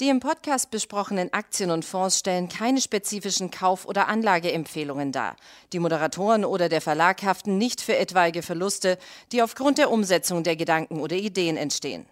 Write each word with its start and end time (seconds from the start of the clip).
Die 0.00 0.08
im 0.08 0.18
Podcast 0.18 0.70
besprochenen 0.70 1.30
Aktien 1.34 1.70
und 1.70 1.84
Fonds 1.84 2.18
stellen 2.18 2.48
keine 2.48 2.80
spezifischen 2.80 3.50
Kauf- 3.50 3.84
oder 3.84 4.08
Anlageempfehlungen 4.08 5.12
dar. 5.12 5.36
Die 5.74 5.78
Moderatoren 5.78 6.46
oder 6.46 6.70
der 6.70 6.80
Verlag 6.80 7.22
haften 7.22 7.58
nicht 7.58 7.82
für 7.82 7.98
etwaige 7.98 8.40
Verluste, 8.40 8.96
die 9.30 9.42
aufgrund 9.42 9.76
der 9.76 9.90
Umsetzung 9.90 10.42
der 10.42 10.56
Gedanken 10.56 11.00
oder 11.00 11.16
Ideen 11.16 11.58
entstehen. 11.58 12.06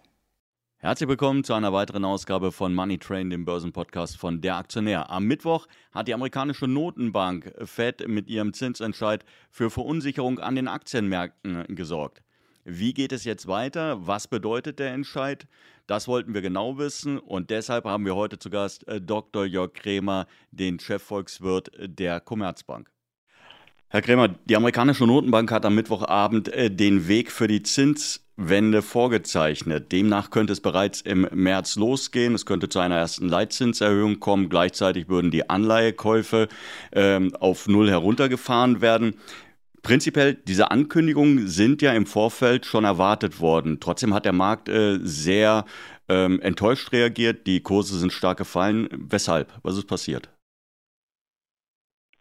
Herzlich 0.76 1.08
willkommen 1.08 1.44
zu 1.44 1.54
einer 1.54 1.72
weiteren 1.72 2.04
Ausgabe 2.04 2.52
von 2.52 2.74
Money 2.74 2.98
Train, 2.98 3.30
dem 3.30 3.46
Börsenpodcast 3.46 4.18
von 4.18 4.42
Der 4.42 4.56
Aktionär. 4.56 5.10
Am 5.10 5.24
Mittwoch 5.24 5.66
hat 5.90 6.08
die 6.08 6.14
amerikanische 6.14 6.68
Notenbank 6.68 7.54
Fed 7.64 8.06
mit 8.06 8.28
ihrem 8.28 8.52
Zinsentscheid 8.52 9.24
für 9.50 9.70
Verunsicherung 9.70 10.40
an 10.40 10.56
den 10.56 10.68
Aktienmärkten 10.68 11.74
gesorgt. 11.74 12.22
Wie 12.70 12.92
geht 12.92 13.12
es 13.12 13.24
jetzt 13.24 13.46
weiter? 13.48 14.06
Was 14.06 14.28
bedeutet 14.28 14.78
der 14.78 14.92
Entscheid? 14.92 15.46
Das 15.86 16.06
wollten 16.06 16.34
wir 16.34 16.42
genau 16.42 16.76
wissen 16.76 17.18
und 17.18 17.48
deshalb 17.48 17.86
haben 17.86 18.04
wir 18.04 18.14
heute 18.14 18.38
zu 18.38 18.50
Gast 18.50 18.86
äh, 18.86 19.00
Dr. 19.00 19.46
Jörg 19.46 19.72
Krämer, 19.72 20.26
den 20.50 20.78
Chefvolkswirt 20.78 21.70
der 21.78 22.20
Commerzbank. 22.20 22.90
Herr 23.88 24.02
Krämer, 24.02 24.28
die 24.28 24.54
amerikanische 24.54 25.06
Notenbank 25.06 25.50
hat 25.50 25.64
am 25.64 25.76
Mittwochabend 25.76 26.48
äh, 26.48 26.70
den 26.70 27.08
Weg 27.08 27.32
für 27.32 27.48
die 27.48 27.62
Zinswende 27.62 28.82
vorgezeichnet. 28.82 29.90
Demnach 29.90 30.28
könnte 30.28 30.52
es 30.52 30.60
bereits 30.60 31.00
im 31.00 31.26
März 31.32 31.76
losgehen. 31.76 32.34
Es 32.34 32.44
könnte 32.44 32.68
zu 32.68 32.80
einer 32.80 32.96
ersten 32.96 33.30
Leitzinserhöhung 33.30 34.20
kommen. 34.20 34.50
Gleichzeitig 34.50 35.08
würden 35.08 35.30
die 35.30 35.48
Anleihekäufe 35.48 36.48
ähm, 36.92 37.34
auf 37.36 37.66
Null 37.66 37.88
heruntergefahren 37.88 38.82
werden. 38.82 39.14
Prinzipiell, 39.82 40.34
diese 40.34 40.70
Ankündigungen 40.70 41.46
sind 41.46 41.82
ja 41.82 41.92
im 41.92 42.06
Vorfeld 42.06 42.66
schon 42.66 42.84
erwartet 42.84 43.40
worden. 43.40 43.78
Trotzdem 43.80 44.12
hat 44.14 44.24
der 44.24 44.32
Markt 44.32 44.68
äh, 44.68 44.98
sehr 45.00 45.64
ähm, 46.08 46.40
enttäuscht 46.40 46.92
reagiert. 46.92 47.46
Die 47.46 47.60
Kurse 47.60 47.96
sind 47.98 48.12
stark 48.12 48.38
gefallen. 48.38 48.88
Weshalb? 48.92 49.52
Was 49.62 49.76
ist 49.76 49.86
passiert? 49.86 50.30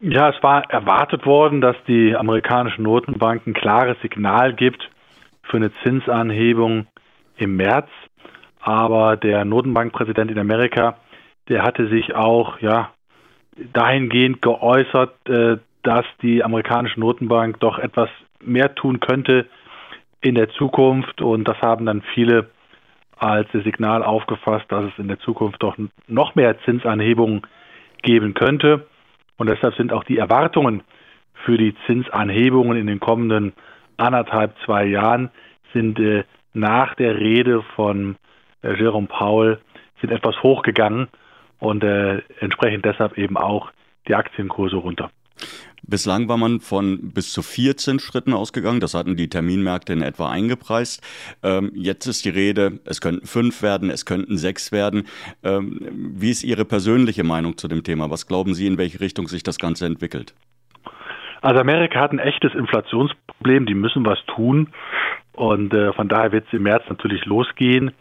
Ja, 0.00 0.30
es 0.30 0.40
war 0.42 0.70
erwartet 0.70 1.26
worden, 1.26 1.60
dass 1.60 1.76
die 1.88 2.14
amerikanische 2.14 2.80
Notenbank 2.80 3.46
ein 3.46 3.54
klares 3.54 3.96
Signal 4.00 4.54
gibt 4.54 4.88
für 5.42 5.56
eine 5.56 5.72
Zinsanhebung 5.82 6.86
im 7.36 7.56
März. 7.56 7.88
Aber 8.60 9.16
der 9.16 9.44
Notenbankpräsident 9.44 10.30
in 10.30 10.38
Amerika, 10.38 10.98
der 11.48 11.62
hatte 11.62 11.88
sich 11.88 12.14
auch 12.14 12.60
ja 12.60 12.92
dahingehend 13.72 14.40
geäußert, 14.42 15.14
äh, 15.28 15.56
dass 15.82 16.04
die 16.22 16.42
amerikanische 16.42 17.00
Notenbank 17.00 17.60
doch 17.60 17.78
etwas 17.78 18.10
mehr 18.40 18.74
tun 18.74 19.00
könnte 19.00 19.46
in 20.20 20.34
der 20.34 20.48
Zukunft 20.50 21.22
und 21.22 21.46
das 21.46 21.60
haben 21.60 21.86
dann 21.86 22.02
viele 22.14 22.50
als 23.16 23.48
Signal 23.52 24.02
aufgefasst, 24.02 24.66
dass 24.68 24.84
es 24.84 24.98
in 24.98 25.08
der 25.08 25.18
Zukunft 25.20 25.62
doch 25.62 25.76
noch 26.06 26.34
mehr 26.34 26.58
Zinsanhebungen 26.64 27.42
geben 28.02 28.34
könnte 28.34 28.86
und 29.36 29.48
deshalb 29.48 29.74
sind 29.74 29.92
auch 29.92 30.04
die 30.04 30.18
Erwartungen 30.18 30.82
für 31.44 31.56
die 31.56 31.74
Zinsanhebungen 31.86 32.76
in 32.76 32.86
den 32.86 33.00
kommenden 33.00 33.52
anderthalb, 33.96 34.54
zwei 34.64 34.84
Jahren 34.84 35.30
sind 35.72 35.98
äh, 35.98 36.24
nach 36.52 36.94
der 36.94 37.18
Rede 37.18 37.62
von 37.74 38.16
äh, 38.62 38.74
Jerome 38.74 39.06
Powell 39.06 39.58
sind 40.00 40.12
etwas 40.12 40.42
hochgegangen 40.42 41.08
und 41.58 41.82
äh, 41.84 42.22
entsprechend 42.40 42.84
deshalb 42.84 43.18
eben 43.18 43.36
auch 43.36 43.70
die 44.06 44.14
Aktienkurse 44.14 44.76
runter. 44.76 45.10
Bislang 45.82 46.28
war 46.28 46.36
man 46.36 46.60
von 46.60 47.12
bis 47.12 47.32
zu 47.32 47.42
vier 47.42 47.76
Zinsschritten 47.76 48.34
ausgegangen. 48.34 48.80
Das 48.80 48.94
hatten 48.94 49.16
die 49.16 49.28
Terminmärkte 49.28 49.94
in 49.94 50.02
etwa 50.02 50.30
eingepreist. 50.30 51.02
Ähm, 51.42 51.72
jetzt 51.74 52.06
ist 52.06 52.24
die 52.24 52.30
Rede, 52.30 52.80
es 52.84 53.00
könnten 53.00 53.26
fünf 53.26 53.62
werden, 53.62 53.88
es 53.90 54.04
könnten 54.04 54.36
sechs 54.36 54.70
werden. 54.70 55.06
Ähm, 55.42 55.78
wie 56.16 56.30
ist 56.30 56.44
Ihre 56.44 56.64
persönliche 56.64 57.24
Meinung 57.24 57.56
zu 57.56 57.68
dem 57.68 57.84
Thema? 57.84 58.10
Was 58.10 58.26
glauben 58.26 58.54
Sie, 58.54 58.66
in 58.66 58.76
welche 58.76 59.00
Richtung 59.00 59.28
sich 59.28 59.42
das 59.42 59.58
Ganze 59.58 59.86
entwickelt? 59.86 60.34
Also 61.40 61.60
Amerika 61.60 62.00
hat 62.00 62.12
ein 62.12 62.18
echtes 62.18 62.54
Inflationsproblem. 62.54 63.66
Die 63.66 63.74
müssen 63.74 64.04
was 64.04 64.18
tun. 64.26 64.68
Und 65.32 65.72
äh, 65.72 65.92
von 65.92 66.08
daher 66.08 66.32
wird 66.32 66.46
es 66.48 66.52
im 66.52 66.64
März 66.64 66.82
natürlich 66.88 67.24
losgehen. 67.24 67.92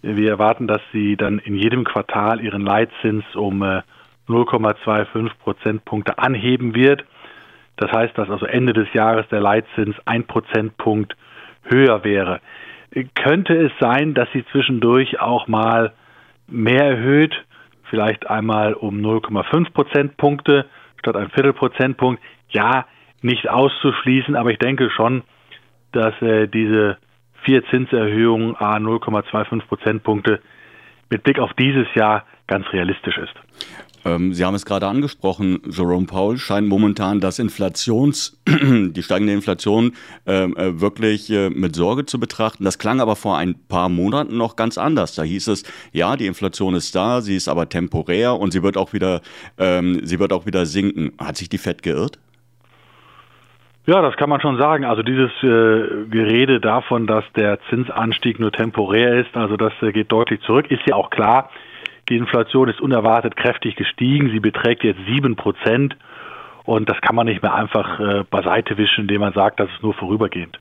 Wir 0.00 0.30
erwarten, 0.30 0.66
dass 0.66 0.80
sie 0.92 1.16
dann 1.16 1.38
in 1.38 1.54
jedem 1.54 1.84
Quartal 1.84 2.40
ihren 2.40 2.62
Leitzins 2.62 3.24
um 3.34 3.62
äh, 3.62 3.82
0,25 4.28 5.30
Prozentpunkte 5.42 6.18
anheben 6.18 6.74
wird. 6.74 7.04
Das 7.76 7.92
heißt, 7.92 8.16
dass 8.18 8.28
also 8.28 8.46
Ende 8.46 8.72
des 8.72 8.92
Jahres 8.92 9.26
der 9.28 9.40
Leitzins 9.40 9.96
ein 10.04 10.26
Prozentpunkt 10.26 11.16
höher 11.64 12.04
wäre. 12.04 12.40
Könnte 13.14 13.54
es 13.54 13.72
sein, 13.78 14.14
dass 14.14 14.28
sie 14.32 14.44
zwischendurch 14.52 15.20
auch 15.20 15.46
mal 15.46 15.92
mehr 16.46 16.84
erhöht, 16.84 17.34
vielleicht 17.90 18.28
einmal 18.28 18.74
um 18.74 19.00
0,5 19.00 19.72
Prozentpunkte 19.72 20.66
statt 20.98 21.16
ein 21.16 21.30
Viertel 21.30 21.52
Prozentpunkt? 21.52 22.22
Ja, 22.50 22.86
nicht 23.22 23.48
auszuschließen, 23.48 24.36
aber 24.36 24.50
ich 24.50 24.58
denke 24.58 24.90
schon, 24.90 25.22
dass 25.92 26.20
äh, 26.22 26.46
diese 26.48 26.98
vier 27.42 27.64
Zinserhöhungen 27.66 28.56
a 28.56 28.76
0,25 28.76 29.66
Prozentpunkte 29.66 30.40
mit 31.10 31.22
Blick 31.22 31.38
auf 31.38 31.52
dieses 31.54 31.86
Jahr 31.94 32.24
ganz 32.46 32.66
realistisch 32.72 33.18
ist. 33.18 33.34
Ähm, 34.08 34.32
Sie 34.32 34.44
haben 34.44 34.54
es 34.54 34.64
gerade 34.64 34.86
angesprochen, 34.86 35.60
Jerome 35.68 36.06
Powell 36.06 36.38
scheint 36.38 36.68
momentan 36.68 37.20
das 37.20 37.38
Inflations, 37.38 38.40
die 38.48 39.02
steigende 39.02 39.32
Inflation 39.32 39.92
ähm, 40.26 40.56
äh, 40.56 40.80
wirklich 40.80 41.30
äh, 41.30 41.50
mit 41.50 41.76
Sorge 41.76 42.06
zu 42.06 42.18
betrachten. 42.18 42.64
Das 42.64 42.78
klang 42.78 43.00
aber 43.00 43.16
vor 43.16 43.36
ein 43.36 43.54
paar 43.68 43.88
Monaten 43.88 44.36
noch 44.36 44.56
ganz 44.56 44.78
anders. 44.78 45.14
Da 45.14 45.22
hieß 45.22 45.48
es, 45.48 45.64
ja, 45.92 46.16
die 46.16 46.26
Inflation 46.26 46.74
ist 46.74 46.94
da, 46.94 47.20
sie 47.20 47.36
ist 47.36 47.48
aber 47.48 47.68
temporär 47.68 48.34
und 48.34 48.52
sie 48.52 48.62
wird 48.62 48.76
auch 48.76 48.92
wieder, 48.92 49.20
ähm, 49.58 50.00
sie 50.04 50.18
wird 50.18 50.32
auch 50.32 50.46
wieder 50.46 50.66
sinken. 50.66 51.12
Hat 51.18 51.36
sich 51.36 51.48
die 51.48 51.58
Fed 51.58 51.82
geirrt? 51.82 52.18
Ja, 53.86 54.02
das 54.02 54.16
kann 54.16 54.28
man 54.28 54.40
schon 54.42 54.58
sagen. 54.58 54.84
Also 54.84 55.02
dieses 55.02 55.30
äh, 55.42 56.04
Gerede 56.10 56.60
davon, 56.60 57.06
dass 57.06 57.24
der 57.36 57.58
Zinsanstieg 57.70 58.38
nur 58.38 58.52
temporär 58.52 59.20
ist, 59.20 59.34
also 59.34 59.56
das 59.56 59.72
äh, 59.80 59.92
geht 59.92 60.12
deutlich 60.12 60.42
zurück, 60.42 60.70
ist 60.70 60.82
ja 60.86 60.94
auch 60.94 61.08
klar. 61.08 61.50
Die 62.08 62.16
Inflation 62.16 62.68
ist 62.68 62.80
unerwartet 62.80 63.36
kräftig 63.36 63.76
gestiegen. 63.76 64.30
Sie 64.30 64.40
beträgt 64.40 64.82
jetzt 64.84 65.00
sieben 65.06 65.36
Prozent. 65.36 65.96
Und 66.64 66.88
das 66.88 67.00
kann 67.00 67.16
man 67.16 67.26
nicht 67.26 67.42
mehr 67.42 67.54
einfach 67.54 67.98
äh, 68.00 68.24
beiseite 68.30 68.76
wischen, 68.76 69.02
indem 69.02 69.22
man 69.22 69.32
sagt, 69.32 69.58
das 69.60 69.70
ist 69.70 69.82
nur 69.82 69.94
vorübergehend. 69.94 70.58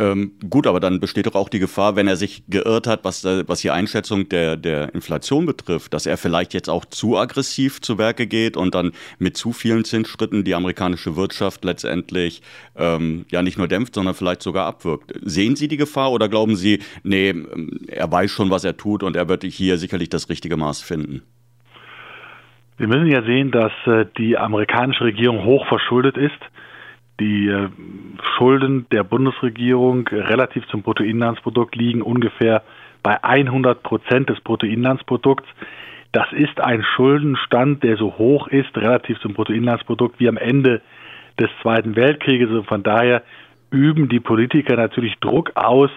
Ähm, 0.00 0.32
gut, 0.48 0.66
aber 0.66 0.78
dann 0.78 1.00
besteht 1.00 1.26
doch 1.26 1.34
auch 1.34 1.48
die 1.48 1.58
Gefahr, 1.58 1.96
wenn 1.96 2.06
er 2.06 2.16
sich 2.16 2.44
geirrt 2.48 2.86
hat, 2.86 3.04
was, 3.04 3.24
was 3.24 3.60
die 3.62 3.70
Einschätzung 3.70 4.28
der, 4.28 4.56
der 4.56 4.94
Inflation 4.94 5.44
betrifft, 5.44 5.92
dass 5.92 6.06
er 6.06 6.16
vielleicht 6.16 6.54
jetzt 6.54 6.70
auch 6.70 6.84
zu 6.84 7.16
aggressiv 7.16 7.80
zu 7.80 7.98
Werke 7.98 8.28
geht 8.28 8.56
und 8.56 8.74
dann 8.74 8.92
mit 9.18 9.36
zu 9.36 9.52
vielen 9.52 9.84
Zinsschritten 9.84 10.44
die 10.44 10.54
amerikanische 10.54 11.16
Wirtschaft 11.16 11.64
letztendlich 11.64 12.42
ähm, 12.76 13.26
ja 13.30 13.42
nicht 13.42 13.58
nur 13.58 13.66
dämpft, 13.66 13.94
sondern 13.94 14.14
vielleicht 14.14 14.42
sogar 14.42 14.66
abwirkt. 14.66 15.12
Sehen 15.22 15.56
Sie 15.56 15.66
die 15.66 15.76
Gefahr 15.76 16.12
oder 16.12 16.28
glauben 16.28 16.54
Sie, 16.54 16.80
nee, 17.02 17.34
er 17.88 18.10
weiß 18.10 18.30
schon, 18.30 18.50
was 18.50 18.64
er 18.64 18.76
tut 18.76 19.02
und 19.02 19.16
er 19.16 19.28
wird 19.28 19.42
hier 19.42 19.78
sicherlich 19.78 20.10
das 20.10 20.28
richtige 20.28 20.56
Maß 20.56 20.80
finden? 20.80 21.22
Wir 22.76 22.86
müssen 22.86 23.08
ja 23.08 23.22
sehen, 23.24 23.50
dass 23.50 23.72
äh, 23.86 24.06
die 24.16 24.38
amerikanische 24.38 25.04
Regierung 25.04 25.44
hoch 25.44 25.66
verschuldet 25.66 26.16
ist 26.16 26.38
die 27.20 27.48
äh, 27.48 27.68
Schulden 28.36 28.86
der 28.92 29.04
Bundesregierung 29.04 30.06
relativ 30.08 30.66
zum 30.68 30.82
Bruttoinlandsprodukt 30.82 31.74
liegen 31.76 32.02
ungefähr 32.02 32.62
bei 33.02 33.22
100 33.22 33.82
Prozent 33.82 34.28
des 34.28 34.40
Bruttoinlandsprodukts. 34.40 35.48
Das 36.12 36.26
ist 36.32 36.60
ein 36.60 36.82
Schuldenstand, 36.82 37.82
der 37.82 37.96
so 37.96 38.16
hoch 38.18 38.48
ist 38.48 38.76
relativ 38.76 39.20
zum 39.20 39.34
Bruttoinlandsprodukt 39.34 40.18
wie 40.20 40.28
am 40.28 40.36
Ende 40.36 40.80
des 41.38 41.50
Zweiten 41.62 41.96
Weltkrieges. 41.96 42.50
Und 42.50 42.66
von 42.66 42.82
daher 42.82 43.22
üben 43.70 44.08
die 44.08 44.20
Politiker 44.20 44.76
natürlich 44.76 45.18
Druck 45.20 45.52
aus 45.54 45.90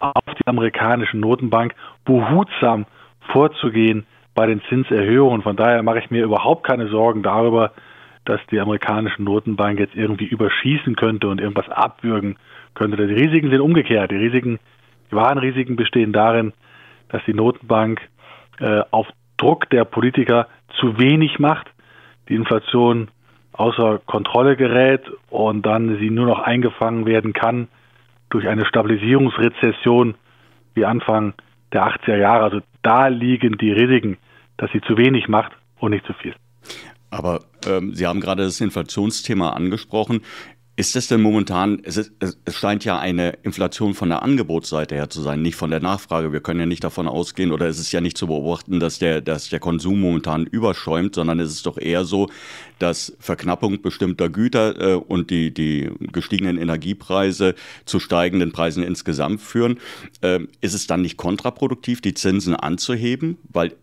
auf 0.00 0.34
die 0.38 0.46
amerikanische 0.46 1.16
Notenbank, 1.16 1.74
behutsam 2.04 2.86
vorzugehen 3.32 4.04
bei 4.34 4.46
den 4.46 4.60
Zinserhöhungen. 4.68 5.42
Von 5.42 5.56
daher 5.56 5.82
mache 5.82 6.00
ich 6.00 6.10
mir 6.10 6.24
überhaupt 6.24 6.66
keine 6.66 6.88
Sorgen 6.88 7.22
darüber, 7.22 7.70
dass 8.24 8.40
die 8.50 8.60
amerikanische 8.60 9.22
Notenbank 9.22 9.80
jetzt 9.80 9.94
irgendwie 9.94 10.26
überschießen 10.26 10.96
könnte 10.96 11.28
und 11.28 11.40
irgendwas 11.40 11.68
abwürgen 11.68 12.36
könnte. 12.74 12.96
Die 12.96 13.14
Risiken 13.14 13.50
sind 13.50 13.60
umgekehrt. 13.60 14.10
Die 14.10 14.16
Risiken, 14.16 14.58
die 15.10 15.16
wahren 15.16 15.38
Risiken 15.38 15.76
bestehen 15.76 16.12
darin, 16.12 16.52
dass 17.08 17.22
die 17.26 17.34
Notenbank 17.34 18.00
äh, 18.60 18.82
auf 18.90 19.08
Druck 19.36 19.68
der 19.70 19.84
Politiker 19.84 20.46
zu 20.78 20.98
wenig 20.98 21.38
macht, 21.38 21.66
die 22.28 22.34
Inflation 22.34 23.08
außer 23.52 24.00
Kontrolle 24.06 24.56
gerät 24.56 25.02
und 25.28 25.66
dann 25.66 25.98
sie 25.98 26.10
nur 26.10 26.26
noch 26.26 26.40
eingefangen 26.40 27.06
werden 27.06 27.32
kann 27.32 27.68
durch 28.30 28.48
eine 28.48 28.64
Stabilisierungsrezession 28.64 30.14
wie 30.74 30.84
Anfang 30.84 31.34
der 31.72 31.86
80er 31.86 32.16
Jahre. 32.16 32.44
Also 32.44 32.60
da 32.82 33.08
liegen 33.08 33.58
die 33.58 33.72
Risiken, 33.72 34.16
dass 34.56 34.70
sie 34.72 34.80
zu 34.80 34.96
wenig 34.96 35.28
macht 35.28 35.52
und 35.78 35.90
nicht 35.90 36.06
zu 36.06 36.14
viel. 36.14 36.34
Aber 37.12 37.44
ähm, 37.66 37.94
Sie 37.94 38.06
haben 38.06 38.20
gerade 38.20 38.42
das 38.42 38.60
Inflationsthema 38.60 39.50
angesprochen. 39.50 40.22
Ist 40.76 40.96
es 40.96 41.08
denn 41.08 41.20
momentan, 41.20 41.82
es, 41.84 41.98
ist, 41.98 42.12
es, 42.20 42.56
scheint 42.56 42.86
ja 42.86 42.98
eine 42.98 43.32
Inflation 43.42 43.92
von 43.92 44.08
der 44.08 44.22
Angebotsseite 44.22 44.94
her 44.94 45.10
zu 45.10 45.20
sein, 45.20 45.42
nicht 45.42 45.54
von 45.54 45.70
der 45.70 45.80
Nachfrage. 45.80 46.32
Wir 46.32 46.40
können 46.40 46.60
ja 46.60 46.64
nicht 46.66 46.82
davon 46.82 47.06
ausgehen, 47.06 47.52
oder 47.52 47.66
es 47.66 47.78
ist 47.78 47.92
ja 47.92 48.00
nicht 48.00 48.16
zu 48.16 48.28
beobachten, 48.28 48.80
dass 48.80 48.98
der, 48.98 49.20
dass 49.20 49.50
der 49.50 49.60
Konsum 49.60 50.00
momentan 50.00 50.46
überschäumt, 50.46 51.14
sondern 51.14 51.38
es 51.40 51.52
ist 51.52 51.66
doch 51.66 51.76
eher 51.76 52.06
so, 52.06 52.30
dass 52.78 53.14
Verknappung 53.20 53.82
bestimmter 53.82 54.30
Güter 54.30 54.80
äh, 54.80 54.94
und 54.94 55.28
die, 55.28 55.52
die 55.52 55.90
gestiegenen 56.12 56.56
Energiepreise 56.56 57.54
zu 57.84 58.00
steigenden 58.00 58.52
Preisen 58.52 58.82
insgesamt 58.82 59.42
führen. 59.42 59.78
Ähm, 60.22 60.48
ist 60.62 60.72
es 60.72 60.86
dann 60.86 61.02
nicht 61.02 61.18
kontraproduktiv, 61.18 62.00
die 62.00 62.14
Zinsen 62.14 62.56
anzuheben? 62.56 63.36
Weil 63.52 63.74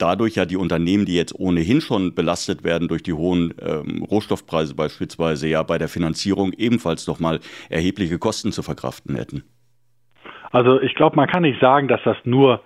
dadurch 0.00 0.36
ja 0.36 0.44
die 0.44 0.56
Unternehmen, 0.56 1.04
die 1.04 1.14
jetzt 1.14 1.38
ohnehin 1.38 1.80
schon 1.80 2.14
belastet 2.14 2.64
werden 2.64 2.88
durch 2.88 3.02
die 3.02 3.12
hohen 3.12 3.54
ähm, 3.60 4.02
Rohstoffpreise 4.02 4.74
beispielsweise, 4.74 5.48
ja 5.48 5.62
bei 5.62 5.78
der 5.78 5.88
Finanzierung 5.88 6.52
ebenfalls 6.52 7.04
doch 7.04 7.20
mal 7.20 7.40
erhebliche 7.68 8.18
Kosten 8.18 8.52
zu 8.52 8.62
verkraften 8.62 9.16
hätten. 9.16 9.44
Also 10.52 10.80
ich 10.80 10.94
glaube, 10.94 11.16
man 11.16 11.28
kann 11.28 11.42
nicht 11.42 11.60
sagen, 11.60 11.88
dass 11.88 12.00
das 12.04 12.16
nur 12.24 12.62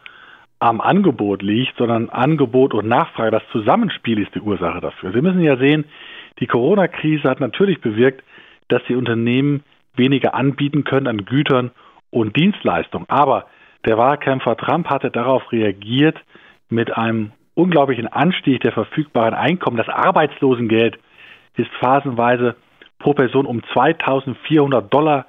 am 0.58 0.80
Angebot 0.80 1.42
liegt, 1.42 1.76
sondern 1.76 2.08
Angebot 2.08 2.72
und 2.72 2.88
Nachfrage, 2.88 3.30
das 3.30 3.42
Zusammenspiel 3.52 4.18
ist 4.20 4.34
die 4.34 4.40
Ursache 4.40 4.80
dafür. 4.80 5.12
Sie 5.12 5.20
müssen 5.20 5.42
ja 5.42 5.56
sehen, 5.56 5.84
die 6.40 6.46
Corona-Krise 6.46 7.28
hat 7.28 7.40
natürlich 7.40 7.80
bewirkt, 7.80 8.22
dass 8.68 8.82
die 8.88 8.94
Unternehmen 8.94 9.62
weniger 9.94 10.34
anbieten 10.34 10.84
können 10.84 11.06
an 11.06 11.24
Gütern 11.24 11.70
und 12.10 12.36
Dienstleistungen. 12.36 13.08
Aber 13.08 13.46
der 13.84 13.98
Wahlkämpfer 13.98 14.56
Trump 14.56 14.88
hatte 14.88 15.10
darauf 15.10 15.52
reagiert, 15.52 16.16
mit 16.68 16.96
einem 16.96 17.32
unglaublichen 17.54 18.08
Anstieg 18.08 18.60
der 18.60 18.72
verfügbaren 18.72 19.34
Einkommen. 19.34 19.76
Das 19.76 19.88
Arbeitslosengeld 19.88 20.98
ist 21.56 21.70
phasenweise 21.80 22.56
pro 22.98 23.14
Person 23.14 23.46
um 23.46 23.62
2400 23.72 24.92
Dollar 24.92 25.26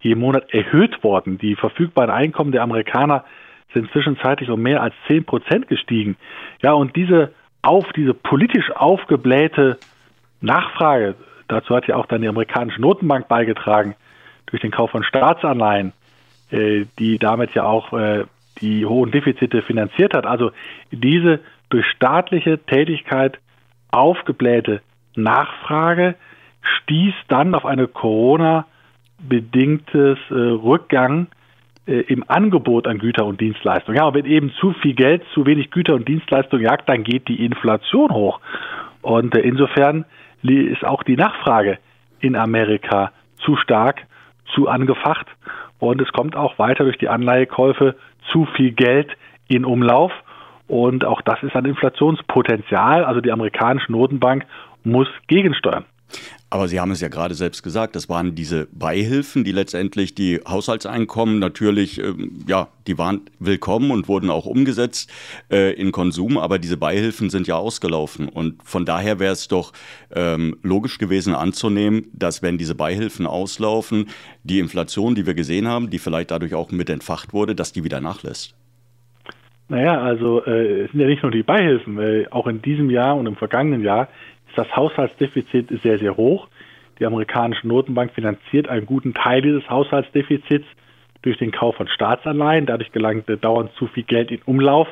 je 0.00 0.14
Monat 0.14 0.52
erhöht 0.52 1.02
worden. 1.02 1.38
Die 1.38 1.56
verfügbaren 1.56 2.10
Einkommen 2.10 2.52
der 2.52 2.62
Amerikaner 2.62 3.24
sind 3.74 3.90
zwischenzeitlich 3.92 4.48
um 4.50 4.62
mehr 4.62 4.82
als 4.82 4.94
10 5.08 5.24
Prozent 5.24 5.68
gestiegen. 5.68 6.16
Ja, 6.62 6.72
und 6.72 6.96
diese 6.96 7.32
auf, 7.62 7.84
diese 7.94 8.14
politisch 8.14 8.70
aufgeblähte 8.70 9.78
Nachfrage, 10.40 11.16
dazu 11.48 11.74
hat 11.74 11.86
ja 11.88 11.96
auch 11.96 12.06
dann 12.06 12.22
die 12.22 12.28
amerikanische 12.28 12.80
Notenbank 12.80 13.28
beigetragen, 13.28 13.94
durch 14.46 14.62
den 14.62 14.70
Kauf 14.70 14.90
von 14.90 15.02
Staatsanleihen, 15.02 15.92
äh, 16.50 16.84
die 17.00 17.18
damit 17.18 17.52
ja 17.54 17.64
auch 17.64 17.92
äh, 17.92 18.24
die 18.60 18.86
hohen 18.86 19.10
Defizite 19.10 19.62
finanziert 19.62 20.14
hat. 20.14 20.26
Also 20.26 20.52
diese 20.90 21.40
durch 21.68 21.84
staatliche 21.86 22.58
Tätigkeit 22.58 23.38
aufgeblähte 23.90 24.80
Nachfrage 25.14 26.14
stieß 26.62 27.14
dann 27.28 27.54
auf 27.54 27.64
eine 27.64 27.86
Corona-bedingtes 27.88 30.18
äh, 30.30 30.34
Rückgang 30.34 31.28
äh, 31.86 32.00
im 32.00 32.22
Angebot 32.28 32.86
an 32.86 32.98
Güter 32.98 33.24
und 33.26 33.40
Dienstleistungen. 33.40 33.96
Ja, 33.96 34.04
und 34.06 34.14
wenn 34.14 34.26
eben 34.26 34.52
zu 34.60 34.74
viel 34.74 34.94
Geld, 34.94 35.24
zu 35.32 35.46
wenig 35.46 35.70
Güter 35.70 35.94
und 35.94 36.06
Dienstleistungen 36.08 36.64
jagt, 36.64 36.88
dann 36.88 37.04
geht 37.04 37.28
die 37.28 37.44
Inflation 37.44 38.12
hoch. 38.12 38.40
Und 39.02 39.34
äh, 39.34 39.40
insofern 39.40 40.04
ist 40.42 40.84
auch 40.84 41.02
die 41.02 41.16
Nachfrage 41.16 41.78
in 42.20 42.36
Amerika 42.36 43.12
zu 43.44 43.56
stark, 43.56 44.06
zu 44.54 44.68
angefacht. 44.68 45.26
Und 45.78 46.00
es 46.00 46.10
kommt 46.12 46.36
auch 46.36 46.58
weiter 46.58 46.84
durch 46.84 46.98
die 46.98 47.08
Anleihekäufe 47.08 47.96
zu 48.32 48.46
viel 48.56 48.72
Geld 48.72 49.08
in 49.48 49.64
Umlauf. 49.64 50.12
Und 50.68 51.04
auch 51.04 51.20
das 51.22 51.42
ist 51.42 51.54
ein 51.54 51.64
Inflationspotenzial. 51.64 53.04
Also 53.04 53.20
die 53.20 53.32
amerikanische 53.32 53.92
Notenbank 53.92 54.44
muss 54.84 55.08
gegensteuern. 55.28 55.84
Aber 56.48 56.68
Sie 56.68 56.78
haben 56.78 56.92
es 56.92 57.00
ja 57.00 57.08
gerade 57.08 57.34
selbst 57.34 57.64
gesagt, 57.64 57.96
das 57.96 58.08
waren 58.08 58.36
diese 58.36 58.68
Beihilfen, 58.70 59.42
die 59.42 59.50
letztendlich 59.50 60.14
die 60.14 60.40
Haushaltseinkommen 60.46 61.40
natürlich, 61.40 61.98
ähm, 62.00 62.44
ja, 62.46 62.68
die 62.86 62.96
waren 62.98 63.22
willkommen 63.40 63.90
und 63.90 64.06
wurden 64.06 64.30
auch 64.30 64.46
umgesetzt 64.46 65.12
äh, 65.50 65.72
in 65.72 65.90
Konsum, 65.90 66.38
aber 66.38 66.60
diese 66.60 66.76
Beihilfen 66.76 67.30
sind 67.30 67.48
ja 67.48 67.56
ausgelaufen. 67.56 68.28
Und 68.28 68.62
von 68.62 68.84
daher 68.84 69.18
wäre 69.18 69.32
es 69.32 69.48
doch 69.48 69.72
ähm, 70.14 70.56
logisch 70.62 70.98
gewesen 70.98 71.34
anzunehmen, 71.34 72.06
dass 72.12 72.42
wenn 72.42 72.58
diese 72.58 72.76
Beihilfen 72.76 73.26
auslaufen, 73.26 74.06
die 74.44 74.60
Inflation, 74.60 75.16
die 75.16 75.26
wir 75.26 75.34
gesehen 75.34 75.66
haben, 75.66 75.90
die 75.90 75.98
vielleicht 75.98 76.30
dadurch 76.30 76.54
auch 76.54 76.70
mit 76.70 76.88
entfacht 76.90 77.32
wurde, 77.32 77.56
dass 77.56 77.72
die 77.72 77.82
wieder 77.82 78.00
nachlässt. 78.00 78.54
Naja, 79.68 80.00
also 80.00 80.44
äh, 80.44 80.82
es 80.82 80.92
sind 80.92 81.00
ja 81.00 81.08
nicht 81.08 81.24
nur 81.24 81.32
die 81.32 81.42
Beihilfen, 81.42 81.98
äh, 81.98 82.26
auch 82.30 82.46
in 82.46 82.62
diesem 82.62 82.88
Jahr 82.88 83.16
und 83.16 83.26
im 83.26 83.34
vergangenen 83.34 83.82
Jahr 83.82 84.08
das 84.54 84.74
Haushaltsdefizit 84.74 85.70
ist 85.70 85.82
sehr, 85.82 85.98
sehr 85.98 86.16
hoch. 86.16 86.48
Die 86.98 87.06
amerikanische 87.06 87.68
Notenbank 87.68 88.12
finanziert 88.12 88.68
einen 88.68 88.86
guten 88.86 89.12
Teil 89.12 89.42
dieses 89.42 89.68
Haushaltsdefizits 89.68 90.66
durch 91.22 91.36
den 91.38 91.52
Kauf 91.52 91.76
von 91.76 91.88
Staatsanleihen. 91.88 92.66
Dadurch 92.66 92.92
gelangt 92.92 93.24
dauernd 93.42 93.72
zu 93.74 93.86
viel 93.88 94.04
Geld 94.04 94.30
in 94.30 94.40
Umlauf. 94.46 94.88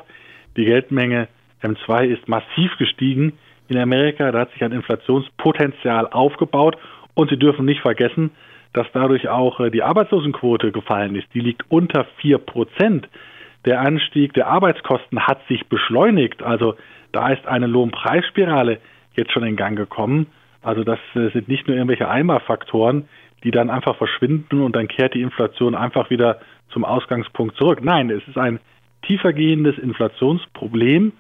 Die 0.57 0.65
Geldmenge 0.65 1.29
M2 1.63 2.07
ist 2.07 2.29
massiv 2.29 2.77
gestiegen 2.79 3.33
in 3.69 3.79
Amerika. 3.79 4.31
Da 4.33 4.41
hat 4.41 4.53
sich 4.53 4.63
ein 4.63 4.73
Inflationspotenzial 4.73 6.09
aufgebaut. 6.09 6.77
Und 7.15 7.31
Sie 7.31 7.39
dürfen 7.39 7.65
nicht 7.65 7.81
vergessen, 7.81 8.33
dass 8.73 8.87
dadurch 8.93 9.29
auch 9.29 9.61
äh, 9.61 9.71
die 9.71 9.83
Arbeitslosenquote 9.83 10.73
gefallen 10.73 11.15
ist. 11.15 11.33
Die 11.33 11.41
liegt 11.41 11.63
unter 11.71 12.05
4 12.21 12.39
Prozent. 12.39 13.09
Der 13.65 13.81
Anstieg 13.81 14.35
der 14.35 14.49
Arbeitskosten 14.49 15.27
hat 15.27 15.47
sich 15.49 15.67
beschleunigt. 15.69 16.43
Also 16.43 16.75
da 17.13 17.31
ist 17.31 17.47
eine 17.47 17.67
Lohnpreisspirale 17.67 18.81
jetzt 19.17 19.33
schon 19.33 19.45
in 19.45 19.57
Gang 19.57 19.77
gekommen. 19.77 20.27
Also 20.63 20.85
das 20.85 20.99
äh, 21.15 21.29
sind 21.31 21.49
nicht 21.49 21.67
nur 21.67 21.77
irgendwelche 21.77 22.09
Eimerfaktoren, 22.09 23.09
die 23.43 23.51
dann 23.51 23.71
einfach 23.71 23.97
verschwinden 23.97 24.63
und 24.63 24.75
dann 24.75 24.89
kehrt 24.89 25.15
die 25.15 25.23
Inflation 25.23 25.75
einfach 25.75 26.11
wieder 26.11 26.41
zum 26.71 26.85
Ausgangspunkt 26.85 27.57
zurück. 27.57 27.81
Nein, 27.83 28.11
es 28.11 28.27
ist 28.27 28.39
ein 28.39 28.59
tiefergehendes 29.07 29.79
Inflationsproblem 29.79 31.13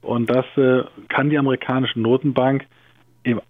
und 0.00 0.30
das 0.30 0.46
äh, 0.56 0.84
kann 1.08 1.30
die 1.30 1.38
amerikanische 1.38 2.00
Notenbank 2.00 2.66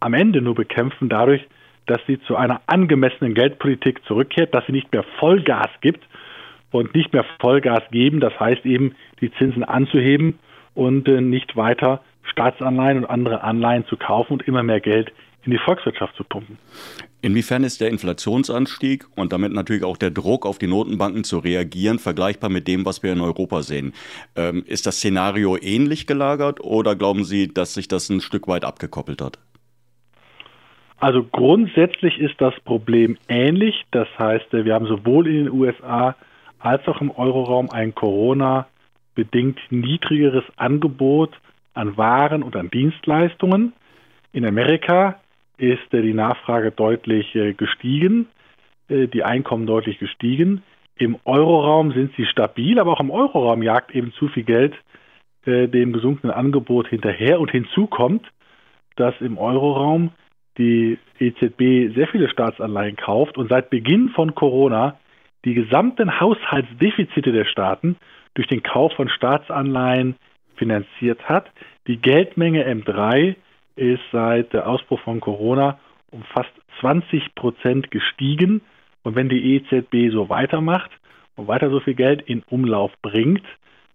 am 0.00 0.14
Ende 0.14 0.42
nur 0.42 0.54
bekämpfen 0.54 1.08
dadurch, 1.08 1.42
dass 1.86 2.00
sie 2.06 2.20
zu 2.22 2.36
einer 2.36 2.60
angemessenen 2.66 3.34
Geldpolitik 3.34 4.04
zurückkehrt, 4.04 4.54
dass 4.54 4.64
sie 4.66 4.72
nicht 4.72 4.92
mehr 4.92 5.04
Vollgas 5.18 5.68
gibt 5.80 6.04
und 6.70 6.94
nicht 6.94 7.12
mehr 7.12 7.24
Vollgas 7.40 7.82
geben, 7.90 8.20
das 8.20 8.38
heißt 8.38 8.64
eben 8.64 8.94
die 9.20 9.32
Zinsen 9.32 9.64
anzuheben 9.64 10.38
und 10.74 11.08
äh, 11.08 11.20
nicht 11.20 11.56
weiter 11.56 12.02
Staatsanleihen 12.22 12.98
und 12.98 13.06
andere 13.06 13.42
Anleihen 13.42 13.86
zu 13.86 13.96
kaufen 13.96 14.34
und 14.34 14.42
immer 14.48 14.62
mehr 14.62 14.80
Geld 14.80 15.12
in 15.44 15.50
die 15.50 15.58
Volkswirtschaft 15.58 16.14
zu 16.16 16.24
pumpen. 16.24 16.58
Inwiefern 17.20 17.64
ist 17.64 17.80
der 17.80 17.88
Inflationsanstieg 17.88 19.06
und 19.16 19.32
damit 19.32 19.52
natürlich 19.52 19.84
auch 19.84 19.96
der 19.96 20.10
Druck 20.10 20.44
auf 20.46 20.58
die 20.58 20.66
Notenbanken 20.66 21.24
zu 21.24 21.38
reagieren 21.38 21.98
vergleichbar 21.98 22.50
mit 22.50 22.66
dem, 22.66 22.84
was 22.84 23.02
wir 23.02 23.12
in 23.12 23.20
Europa 23.20 23.62
sehen? 23.62 23.92
Ähm, 24.36 24.64
ist 24.66 24.86
das 24.86 24.96
Szenario 24.96 25.56
ähnlich 25.56 26.06
gelagert 26.06 26.60
oder 26.60 26.96
glauben 26.96 27.24
Sie, 27.24 27.48
dass 27.52 27.74
sich 27.74 27.88
das 27.88 28.08
ein 28.08 28.20
Stück 28.20 28.48
weit 28.48 28.64
abgekoppelt 28.64 29.20
hat? 29.20 29.38
Also 30.98 31.24
grundsätzlich 31.24 32.18
ist 32.18 32.40
das 32.40 32.54
Problem 32.64 33.18
ähnlich. 33.28 33.82
Das 33.90 34.06
heißt, 34.18 34.52
wir 34.52 34.72
haben 34.72 34.86
sowohl 34.86 35.26
in 35.26 35.44
den 35.44 35.50
USA 35.50 36.14
als 36.60 36.86
auch 36.86 37.00
im 37.00 37.10
Euroraum 37.10 37.70
ein 37.70 37.92
Corona-bedingt 37.92 39.58
niedrigeres 39.70 40.44
Angebot 40.56 41.32
an 41.74 41.96
Waren 41.96 42.42
und 42.42 42.56
an 42.56 42.70
Dienstleistungen. 42.70 43.72
In 44.32 44.44
Amerika 44.44 45.20
ist 45.58 45.92
äh, 45.92 46.02
die 46.02 46.14
Nachfrage 46.14 46.72
deutlich 46.72 47.34
äh, 47.34 47.52
gestiegen, 47.54 48.26
äh, 48.88 49.06
die 49.06 49.24
Einkommen 49.24 49.66
deutlich 49.66 49.98
gestiegen. 49.98 50.62
Im 50.96 51.18
Euroraum 51.24 51.92
sind 51.92 52.12
sie 52.16 52.26
stabil, 52.26 52.78
aber 52.78 52.92
auch 52.92 53.00
im 53.00 53.10
Euroraum 53.10 53.62
jagt 53.62 53.94
eben 53.94 54.12
zu 54.12 54.28
viel 54.28 54.44
Geld 54.44 54.74
dem 55.44 55.92
gesunkenen 55.92 56.32
Angebot 56.32 56.86
hinterher. 56.86 57.40
Und 57.40 57.50
hinzu 57.50 57.88
kommt, 57.88 58.30
dass 58.94 59.12
im 59.20 59.38
Euroraum 59.38 60.12
die 60.56 60.98
EZB 61.18 61.96
sehr 61.96 62.06
viele 62.06 62.28
Staatsanleihen 62.28 62.94
kauft 62.94 63.36
und 63.36 63.48
seit 63.48 63.68
Beginn 63.68 64.10
von 64.10 64.36
Corona 64.36 65.00
die 65.44 65.54
gesamten 65.54 66.20
Haushaltsdefizite 66.20 67.32
der 67.32 67.46
Staaten 67.46 67.96
durch 68.34 68.46
den 68.46 68.62
Kauf 68.62 68.92
von 68.92 69.08
Staatsanleihen 69.08 70.14
finanziert 70.56 71.28
hat. 71.28 71.50
Die 71.86 71.98
Geldmenge 71.98 72.66
M3 72.66 73.36
ist 73.76 74.02
seit 74.12 74.54
Ausbruch 74.54 75.00
von 75.00 75.20
Corona 75.20 75.78
um 76.10 76.22
fast 76.24 76.52
20 76.80 77.34
Prozent 77.34 77.90
gestiegen. 77.90 78.62
Und 79.02 79.16
wenn 79.16 79.28
die 79.28 79.56
EZB 79.56 80.12
so 80.12 80.28
weitermacht 80.28 80.90
und 81.36 81.48
weiter 81.48 81.70
so 81.70 81.80
viel 81.80 81.94
Geld 81.94 82.22
in 82.22 82.42
Umlauf 82.48 82.92
bringt, 83.02 83.42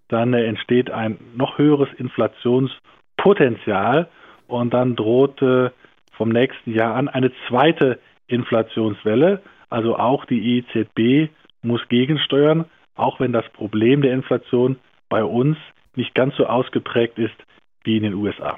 dann 0.10 0.34
äh, 0.34 0.46
entsteht 0.46 0.92
ein 0.92 1.18
noch 1.36 1.58
höheres 1.58 1.90
Inflationspotenzial 1.98 4.10
und 4.48 4.74
dann 4.74 4.96
droht 4.96 5.42
äh, 5.42 5.70
vom 6.14 6.30
nächsten 6.30 6.74
Jahr 6.74 6.96
an 6.96 7.08
eine 7.08 7.32
zweite 7.48 8.00
Inflationswelle. 8.28 9.42
Also 9.70 9.98
auch 9.98 10.26
die 10.26 10.60
EZB 10.60 11.32
muss 11.62 11.88
gegensteuern, 11.90 12.66
auch 12.96 13.20
wenn 13.20 13.34
das 13.34 13.48
Problem 13.50 14.02
der 14.02 14.14
Inflation 14.14 14.78
bei 15.10 15.24
uns 15.24 15.58
nicht 15.98 16.16
ganz 16.16 16.36
so 16.38 16.46
ausgeprägt 16.46 17.18
ist 17.18 17.36
wie 17.84 17.98
in 17.98 18.04
den 18.04 18.14
USA. 18.14 18.58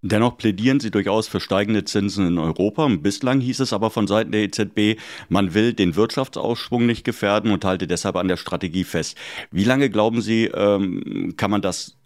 Dennoch 0.00 0.36
plädieren 0.38 0.78
Sie 0.78 0.92
durchaus 0.92 1.26
für 1.26 1.40
steigende 1.40 1.84
Zinsen 1.84 2.28
in 2.28 2.38
Europa. 2.38 2.88
Bislang 3.00 3.40
hieß 3.40 3.58
es 3.60 3.72
aber 3.72 3.90
von 3.90 4.06
Seiten 4.06 4.30
der 4.30 4.42
EZB, 4.42 5.00
man 5.28 5.54
will 5.54 5.72
den 5.72 5.96
Wirtschaftsausschwung 5.96 6.86
nicht 6.86 7.04
gefährden 7.04 7.50
und 7.50 7.64
halte 7.64 7.88
deshalb 7.88 8.14
an 8.14 8.28
der 8.28 8.36
Strategie 8.36 8.84
fest. 8.84 9.18
Wie 9.50 9.64
lange 9.64 9.90
glauben 9.90 10.20
Sie, 10.20 10.44
ähm, 10.46 11.34
kann 11.36 11.50
man 11.50 11.62
das 11.62 11.98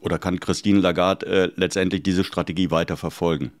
oder 0.00 0.18
kann 0.18 0.40
Christine 0.40 0.80
Lagarde 0.80 1.26
äh, 1.26 1.50
letztendlich 1.54 2.02
diese 2.02 2.24
Strategie 2.24 2.70
weiter 2.70 2.96
verfolgen? 2.96 3.52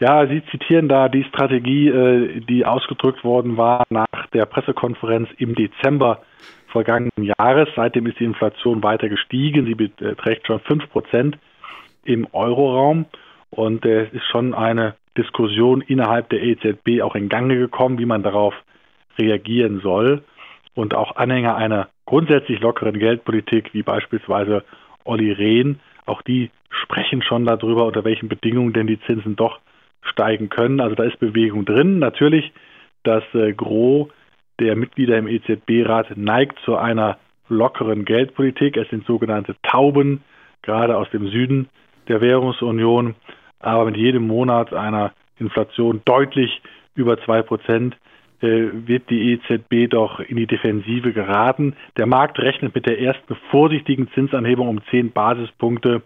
Ja, 0.00 0.26
Sie 0.26 0.42
zitieren 0.50 0.88
da 0.88 1.08
die 1.08 1.22
Strategie, 1.22 1.88
äh, 1.88 2.40
die 2.40 2.64
ausgedrückt 2.66 3.22
worden 3.22 3.56
war 3.56 3.84
nach 3.88 4.26
der 4.32 4.46
Pressekonferenz 4.46 5.28
im 5.38 5.54
Dezember 5.54 6.22
vergangenen 6.72 7.32
Jahres. 7.38 7.68
Seitdem 7.76 8.06
ist 8.06 8.18
die 8.18 8.24
Inflation 8.24 8.82
weiter 8.82 9.08
gestiegen. 9.08 9.66
Sie 9.66 9.74
beträgt 9.74 10.46
schon 10.46 10.60
5 10.60 10.90
Prozent 10.90 11.38
im 12.04 12.26
Euroraum. 12.32 13.06
Und 13.50 13.84
es 13.84 14.12
ist 14.12 14.24
schon 14.24 14.54
eine 14.54 14.94
Diskussion 15.16 15.82
innerhalb 15.82 16.30
der 16.30 16.42
EZB 16.42 17.02
auch 17.02 17.14
in 17.14 17.28
Gange 17.28 17.58
gekommen, 17.58 17.98
wie 17.98 18.06
man 18.06 18.22
darauf 18.22 18.54
reagieren 19.18 19.80
soll. 19.80 20.22
Und 20.74 20.94
auch 20.94 21.16
Anhänger 21.16 21.54
einer 21.54 21.88
grundsätzlich 22.06 22.60
lockeren 22.60 22.98
Geldpolitik, 22.98 23.74
wie 23.74 23.82
beispielsweise 23.82 24.64
Olli 25.04 25.32
Rehn, 25.32 25.80
auch 26.06 26.22
die 26.22 26.50
sprechen 26.70 27.22
schon 27.22 27.44
darüber, 27.44 27.86
unter 27.86 28.04
welchen 28.04 28.28
Bedingungen 28.28 28.72
denn 28.72 28.86
die 28.86 29.00
Zinsen 29.02 29.36
doch 29.36 29.60
steigen 30.02 30.48
können. 30.48 30.80
Also 30.80 30.94
da 30.94 31.04
ist 31.04 31.18
Bewegung 31.20 31.64
drin. 31.64 31.98
Natürlich, 31.98 32.52
das 33.02 33.22
äh, 33.34 33.52
Gros 33.52 34.08
der 34.60 34.76
Mitglieder 34.76 35.18
im 35.18 35.28
EZB-Rat 35.28 36.16
neigt 36.16 36.58
zu 36.64 36.76
einer 36.76 37.18
lockeren 37.48 38.04
Geldpolitik. 38.04 38.76
Es 38.76 38.88
sind 38.88 39.06
sogenannte 39.06 39.56
Tauben, 39.62 40.22
gerade 40.62 40.96
aus 40.96 41.10
dem 41.10 41.28
Süden 41.28 41.68
der 42.08 42.20
Währungsunion, 42.20 43.14
aber 43.60 43.86
mit 43.86 43.96
jedem 43.96 44.26
Monat 44.26 44.72
einer 44.72 45.12
Inflation 45.38 46.02
deutlich 46.04 46.62
über 46.94 47.18
zwei 47.24 47.42
Prozent 47.42 47.96
äh, 48.40 48.70
wird 48.72 49.08
die 49.08 49.32
EZB 49.32 49.90
doch 49.90 50.20
in 50.20 50.36
die 50.36 50.46
Defensive 50.46 51.12
geraten. 51.12 51.74
Der 51.96 52.06
Markt 52.06 52.38
rechnet 52.38 52.74
mit 52.74 52.86
der 52.86 53.00
ersten 53.00 53.36
vorsichtigen 53.50 54.08
Zinsanhebung 54.14 54.68
um 54.68 54.80
10 54.90 55.12
Basispunkte, 55.12 56.02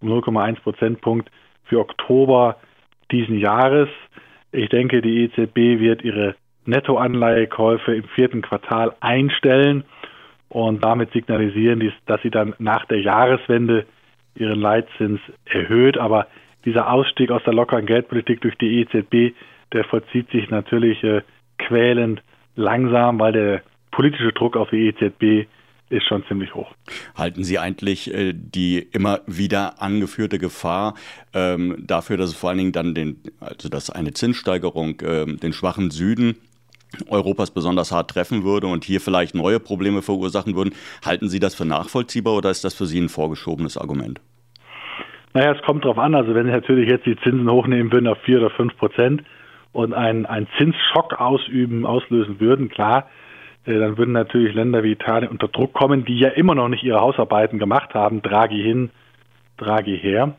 um 0.00 0.08
0,1 0.10 0.60
Prozentpunkt 0.60 1.30
für 1.64 1.78
Oktober 1.80 2.56
diesen 3.10 3.38
Jahres. 3.38 3.88
Ich 4.52 4.68
denke, 4.68 5.00
die 5.00 5.24
EZB 5.24 5.80
wird 5.80 6.02
ihre 6.02 6.34
Nettoanleihekäufe 6.66 7.94
im 7.94 8.04
vierten 8.14 8.42
Quartal 8.42 8.94
einstellen 9.00 9.84
und 10.48 10.82
damit 10.82 11.12
signalisieren, 11.12 11.92
dass 12.06 12.22
sie 12.22 12.30
dann 12.30 12.54
nach 12.58 12.86
der 12.86 13.00
Jahreswende 13.00 13.86
ihren 14.34 14.60
Leitzins 14.60 15.20
erhöht. 15.44 15.98
Aber 15.98 16.26
dieser 16.64 16.90
Ausstieg 16.90 17.30
aus 17.30 17.42
der 17.44 17.54
lockeren 17.54 17.86
Geldpolitik 17.86 18.40
durch 18.40 18.56
die 18.56 18.80
EZB, 18.80 19.34
der 19.72 19.84
vollzieht 19.84 20.30
sich 20.30 20.50
natürlich 20.50 21.02
äh, 21.02 21.22
quälend 21.58 22.22
langsam, 22.54 23.18
weil 23.18 23.32
der 23.32 23.62
politische 23.90 24.32
Druck 24.32 24.56
auf 24.56 24.70
die 24.70 24.88
EZB 24.88 25.48
ist 25.88 26.06
schon 26.06 26.24
ziemlich 26.26 26.54
hoch. 26.54 26.72
Halten 27.14 27.44
Sie 27.44 27.58
eigentlich 27.58 28.12
äh, 28.12 28.32
die 28.34 28.78
immer 28.78 29.20
wieder 29.26 29.80
angeführte 29.80 30.38
Gefahr 30.38 30.94
ähm, 31.32 31.76
dafür, 31.78 32.16
dass 32.16 32.34
vor 32.34 32.50
allen 32.50 32.58
Dingen 32.58 32.72
dann 32.72 32.94
den, 32.94 33.22
also 33.40 33.68
dass 33.68 33.90
eine 33.90 34.12
Zinssteigerung 34.12 35.00
äh, 35.00 35.26
den 35.26 35.52
schwachen 35.52 35.90
Süden 35.90 36.36
Europas 37.08 37.50
besonders 37.50 37.92
hart 37.92 38.10
treffen 38.10 38.44
würde 38.44 38.66
und 38.66 38.84
hier 38.84 39.00
vielleicht 39.00 39.34
neue 39.34 39.60
Probleme 39.60 40.02
verursachen 40.02 40.54
würden. 40.54 40.74
Halten 41.04 41.28
Sie 41.28 41.40
das 41.40 41.54
für 41.54 41.64
nachvollziehbar 41.64 42.34
oder 42.34 42.50
ist 42.50 42.64
das 42.64 42.74
für 42.74 42.86
Sie 42.86 43.00
ein 43.00 43.08
vorgeschobenes 43.08 43.76
Argument? 43.76 44.20
Naja, 45.34 45.52
es 45.52 45.62
kommt 45.62 45.84
darauf 45.84 45.98
an. 45.98 46.14
Also 46.14 46.34
wenn 46.34 46.46
Sie 46.46 46.52
natürlich 46.52 46.88
jetzt 46.88 47.06
die 47.06 47.16
Zinsen 47.16 47.50
hochnehmen 47.50 47.92
würden 47.92 48.08
auf 48.08 48.18
4 48.24 48.38
oder 48.38 48.50
5 48.50 48.76
Prozent 48.78 49.22
und 49.72 49.92
einen, 49.92 50.24
einen 50.24 50.48
Zinsschock 50.56 51.20
ausüben, 51.20 51.84
auslösen 51.84 52.40
würden, 52.40 52.68
klar, 52.68 53.08
äh, 53.66 53.78
dann 53.78 53.98
würden 53.98 54.12
natürlich 54.12 54.54
Länder 54.54 54.82
wie 54.82 54.92
Italien 54.92 55.30
unter 55.30 55.48
Druck 55.48 55.74
kommen, 55.74 56.04
die 56.04 56.18
ja 56.18 56.30
immer 56.30 56.54
noch 56.54 56.68
nicht 56.68 56.82
ihre 56.82 57.00
Hausarbeiten 57.00 57.58
gemacht 57.58 57.92
haben, 57.94 58.22
Draghi 58.22 58.62
hin, 58.62 58.90
Draghi 59.58 59.98
her. 59.98 60.36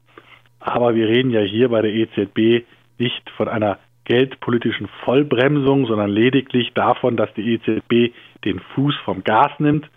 Aber 0.59 0.95
wir 0.95 1.07
reden 1.07 1.29
ja 1.29 1.41
hier 1.41 1.69
bei 1.69 1.81
der 1.81 1.93
EZB 1.93 2.65
nicht 2.97 3.29
von 3.37 3.47
einer 3.47 3.77
geldpolitischen 4.07 4.87
Vollbremsung, 5.03 5.85
sondern 5.85 6.09
lediglich 6.09 6.71
davon, 6.73 7.17
dass 7.17 7.31
die 7.33 7.55
EZB 7.55 8.13
den 8.45 8.61
Fuß 8.73 8.95
vom 9.03 9.21
Gas 9.25 9.51
nimmt, 9.59 9.89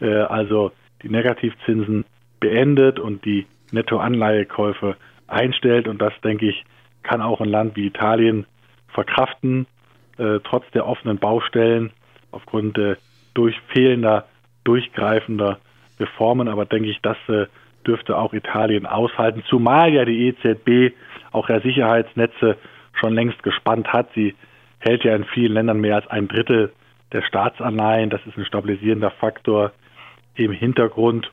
äh, 0.00 0.12
also 0.12 0.72
die 1.02 1.08
Negativzinsen 1.08 2.04
beendet 2.40 2.98
und 2.98 3.24
die 3.24 3.46
Nettoanleihekäufe 3.70 4.96
einstellt. 5.28 5.86
Und 5.86 6.02
das, 6.02 6.12
denke 6.24 6.46
ich, 6.48 6.64
kann 7.04 7.22
auch 7.22 7.40
ein 7.40 7.48
Land 7.48 7.76
wie 7.76 7.86
Italien 7.86 8.44
verkraften, 8.88 9.66
äh, 10.18 10.40
trotz 10.42 10.68
der 10.72 10.88
offenen 10.88 11.18
Baustellen, 11.18 11.92
aufgrund 12.32 12.76
äh, 12.76 12.96
durch 13.34 13.54
fehlender, 13.68 14.26
durchgreifender 14.64 15.58
Reformen. 16.00 16.48
Aber 16.48 16.64
denke 16.64 16.90
ich, 16.90 17.00
das 17.02 17.18
äh, 17.28 17.46
dürfte 17.86 18.18
auch 18.18 18.32
Italien 18.32 18.84
aushalten, 18.84 19.44
zumal 19.48 19.92
ja 19.92 20.04
die 20.04 20.26
EZB 20.26 20.96
auch 21.30 21.48
ja 21.48 21.60
Sicherheitsnetze 21.60 22.56
schon 22.94 23.14
längst 23.14 23.42
gespannt 23.42 23.92
hat. 23.92 24.08
Sie 24.14 24.34
hält 24.78 25.04
ja 25.04 25.14
in 25.14 25.24
vielen 25.24 25.54
Ländern 25.54 25.80
mehr 25.80 25.96
als 25.96 26.06
ein 26.08 26.28
Drittel 26.28 26.72
der 27.12 27.22
Staatsanleihen. 27.22 28.10
Das 28.10 28.20
ist 28.26 28.36
ein 28.36 28.44
stabilisierender 28.44 29.10
Faktor 29.10 29.72
im 30.34 30.52
Hintergrund. 30.52 31.30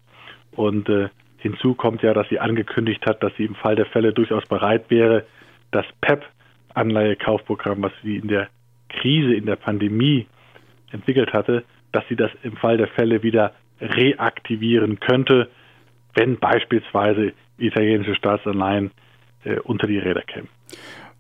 Und 0.52 0.90
äh, 0.90 1.10
hinzu 1.38 1.74
kommt 1.74 2.04
ja, 2.04 2.14
dass 2.14 2.28
sie 2.30 2.40
angekündigt 2.40 3.06
hat, 3.06 3.24
dass 3.24 3.36
sie 3.36 3.46
im 3.46 3.56
Fall 3.56 3.76
der 3.76 3.86
Fälle 3.88 4.14
durchaus 4.14 4.46
bereit 4.46 4.86
wäre, 4.90 5.26
das 5.72 5.86
PEP-Anleihekaufprogramm, 6.02 7.82
was 7.82 7.94
sie 8.04 8.18
in 8.18 8.28
der 8.28 8.48
Krise, 8.90 9.34
in 9.34 9.46
der 9.46 9.56
Pandemie 9.56 10.28
entwickelt 10.92 11.34
hatte, 11.34 11.64
dass 11.92 12.08
sie 12.10 12.16
das 12.16 12.32
im 12.44 12.58
Fall 12.58 12.78
der 12.78 12.88
Fälle 12.88 13.24
wieder 13.24 13.54
reaktivieren 13.80 15.00
könnte, 15.00 15.50
wenn 16.14 16.38
beispielsweise 16.38 17.34
italienische 17.58 18.16
Staatsanleihen 18.16 18.92
äh, 19.44 19.60
unter 19.60 19.88
die 19.88 19.98
Räder 19.98 20.22
kämen. 20.22 20.50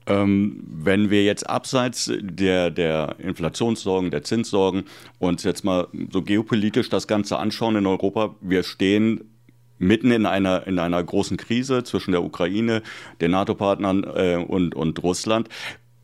Ähm, 0.08 0.64
wenn 0.66 1.10
wir 1.10 1.24
jetzt 1.24 1.48
abseits 1.48 2.12
der, 2.20 2.72
der 2.72 3.16
Inflationssorgen, 3.20 4.10
der 4.10 4.24
Zinssorgen 4.24 4.86
uns 5.20 5.44
jetzt 5.44 5.64
mal 5.64 5.88
so 6.12 6.22
geopolitisch 6.24 6.90
das 6.90 7.08
Ganze 7.08 7.38
anschauen 7.38 7.76
in 7.76 7.86
Europa, 7.86 8.36
wir 8.42 8.64
stehen 8.64 9.32
mitten 9.78 10.12
in 10.12 10.26
einer, 10.26 10.66
in 10.68 10.80
einer 10.80 11.04
großen 11.04 11.38
Krise 11.38 11.84
zwischen 11.84 12.12
der 12.12 12.24
Ukraine, 12.24 12.82
den 13.20 13.32
NATO-Partnern 13.32 14.04
äh, 14.04 14.46
und, 14.48 14.76
und 14.76 15.02
Russland. 15.04 15.50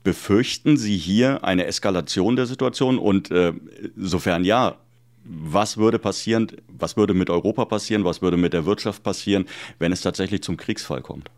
Befürchten 0.04 0.78
Sie 0.78 0.98
hier 0.98 1.44
eine 1.44 1.66
Eskalation 1.66 2.36
der 2.36 2.46
Situation? 2.46 2.98
Und 2.98 3.30
äh, 3.30 3.54
sofern 3.96 4.44
ja, 4.44 4.76
was 5.24 5.78
würde 5.78 6.00
passieren, 6.00 6.48
was 6.68 6.98
würde 6.98 7.14
mit 7.14 7.30
Europa 7.30 7.66
passieren, 7.66 8.06
was 8.06 8.22
würde 8.22 8.38
mit 8.38 8.54
der 8.54 8.66
Wirtschaft 8.66 9.04
passieren, 9.04 9.46
wenn 9.80 9.92
es 9.92 10.02
tatsächlich 10.02 10.42
zum 10.42 10.58
Kriegsfall 10.58 11.02
kommt? 11.02 11.30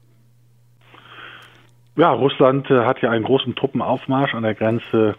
Ja, 1.99 2.13
Russland 2.13 2.71
äh, 2.71 2.85
hat 2.85 3.01
ja 3.01 3.09
einen 3.09 3.25
großen 3.25 3.55
Truppenaufmarsch 3.55 4.33
an 4.33 4.43
der 4.43 4.55
Grenze 4.55 5.17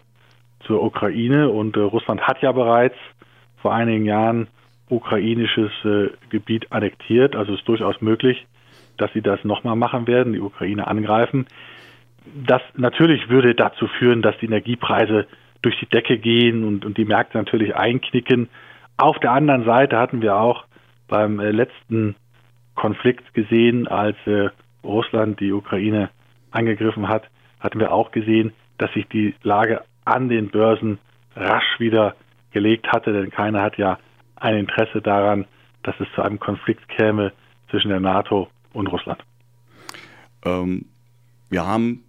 zur 0.61 0.81
Ukraine 0.81 1.47
und 1.47 1.77
äh, 1.77 1.79
Russland 1.79 2.21
hat 2.21 2.41
ja 2.41 2.51
bereits 2.53 2.95
vor 3.57 3.71
einigen 3.71 4.05
Jahren 4.05 4.47
ukrainisches 4.89 5.69
äh, 5.85 6.09
Gebiet 6.31 6.71
annektiert. 6.71 7.35
Also 7.35 7.53
ist 7.53 7.67
durchaus 7.67 8.01
möglich, 8.01 8.47
dass 8.97 9.13
sie 9.13 9.21
das 9.21 9.43
nochmal 9.43 9.75
machen 9.75 10.07
werden, 10.07 10.33
die 10.33 10.39
Ukraine 10.39 10.87
angreifen. 10.87 11.45
Das 12.33 12.63
natürlich 12.75 13.29
würde 13.29 13.53
dazu 13.53 13.85
führen, 13.85 14.23
dass 14.23 14.35
die 14.39 14.47
Energiepreise 14.47 15.27
durch 15.61 15.79
die 15.79 15.85
Decke 15.85 16.17
gehen 16.17 16.63
und, 16.63 16.83
und 16.83 16.97
die 16.97 17.05
Märkte 17.05 17.37
natürlich 17.37 17.75
einknicken. 17.75 18.49
Auf 18.97 19.19
der 19.19 19.33
anderen 19.33 19.65
Seite 19.65 19.99
hatten 19.99 20.23
wir 20.23 20.35
auch 20.35 20.65
beim 21.07 21.39
letzten 21.39 22.15
Konflikt 22.73 23.35
gesehen, 23.35 23.87
als 23.87 24.17
Russland 24.83 25.39
die 25.39 25.51
Ukraine 25.51 26.09
angegriffen 26.51 27.07
hat, 27.07 27.29
hatten 27.59 27.79
wir 27.79 27.91
auch 27.91 28.11
gesehen, 28.11 28.53
dass 28.77 28.91
sich 28.93 29.07
die 29.07 29.35
Lage 29.43 29.83
an 30.05 30.29
den 30.29 30.49
Börsen 30.49 30.99
rasch 31.35 31.79
wieder 31.79 32.15
gelegt 32.51 32.91
hatte, 32.91 33.13
denn 33.13 33.31
keiner 33.31 33.61
hat 33.61 33.77
ja 33.77 33.97
ein 34.35 34.55
Interesse 34.55 35.01
daran, 35.01 35.45
dass 35.83 35.95
es 35.99 36.07
zu 36.15 36.21
einem 36.21 36.39
Konflikt 36.39 36.87
käme 36.89 37.31
zwischen 37.69 37.89
der 37.89 37.99
NATO 37.99 38.49
und 38.73 38.87
Russland. 38.87 39.23
Ähm, 40.43 40.85
wir 41.49 41.65
haben, 41.65 42.03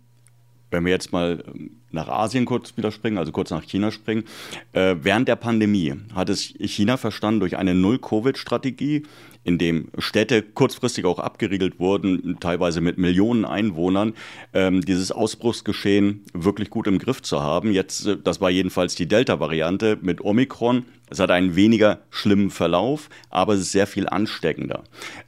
wenn 0.72 0.84
wir 0.84 0.92
jetzt 0.92 1.12
mal 1.12 1.44
nach 1.90 2.08
Asien 2.08 2.44
kurz 2.44 2.76
wieder 2.76 2.90
springen, 2.90 3.18
also 3.18 3.32
kurz 3.32 3.50
nach 3.50 3.62
China 3.62 3.90
springen. 3.90 4.24
Äh, 4.72 4.96
während 5.02 5.28
der 5.28 5.36
Pandemie 5.36 5.94
hat 6.14 6.28
es 6.30 6.54
China 6.58 6.96
verstanden, 6.96 7.40
durch 7.40 7.56
eine 7.56 7.74
Null-Covid-Strategie, 7.74 9.04
in 9.44 9.58
dem 9.58 9.88
Städte 9.98 10.42
kurzfristig 10.42 11.04
auch 11.04 11.18
abgeriegelt 11.18 11.80
wurden, 11.80 12.38
teilweise 12.38 12.80
mit 12.80 12.96
Millionen 12.96 13.44
Einwohnern, 13.44 14.14
ähm, 14.52 14.82
dieses 14.82 15.10
Ausbruchsgeschehen 15.10 16.24
wirklich 16.32 16.70
gut 16.70 16.86
im 16.86 16.98
Griff 16.98 17.22
zu 17.22 17.42
haben. 17.42 17.72
Jetzt, 17.72 18.06
äh, 18.06 18.16
das 18.16 18.40
war 18.40 18.50
jedenfalls 18.50 18.94
die 18.94 19.06
Delta-Variante 19.06 19.98
mit 20.00 20.20
Omikron. 20.20 20.84
Es 21.10 21.18
hat 21.18 21.30
einen 21.30 21.56
weniger 21.56 21.98
schlimmen 22.10 22.50
Verlauf, 22.50 23.10
aber 23.30 23.54
es 23.54 23.60
ist 23.60 23.72
sehr 23.72 23.86
viel 23.86 24.08
ansteckender. 24.08 24.84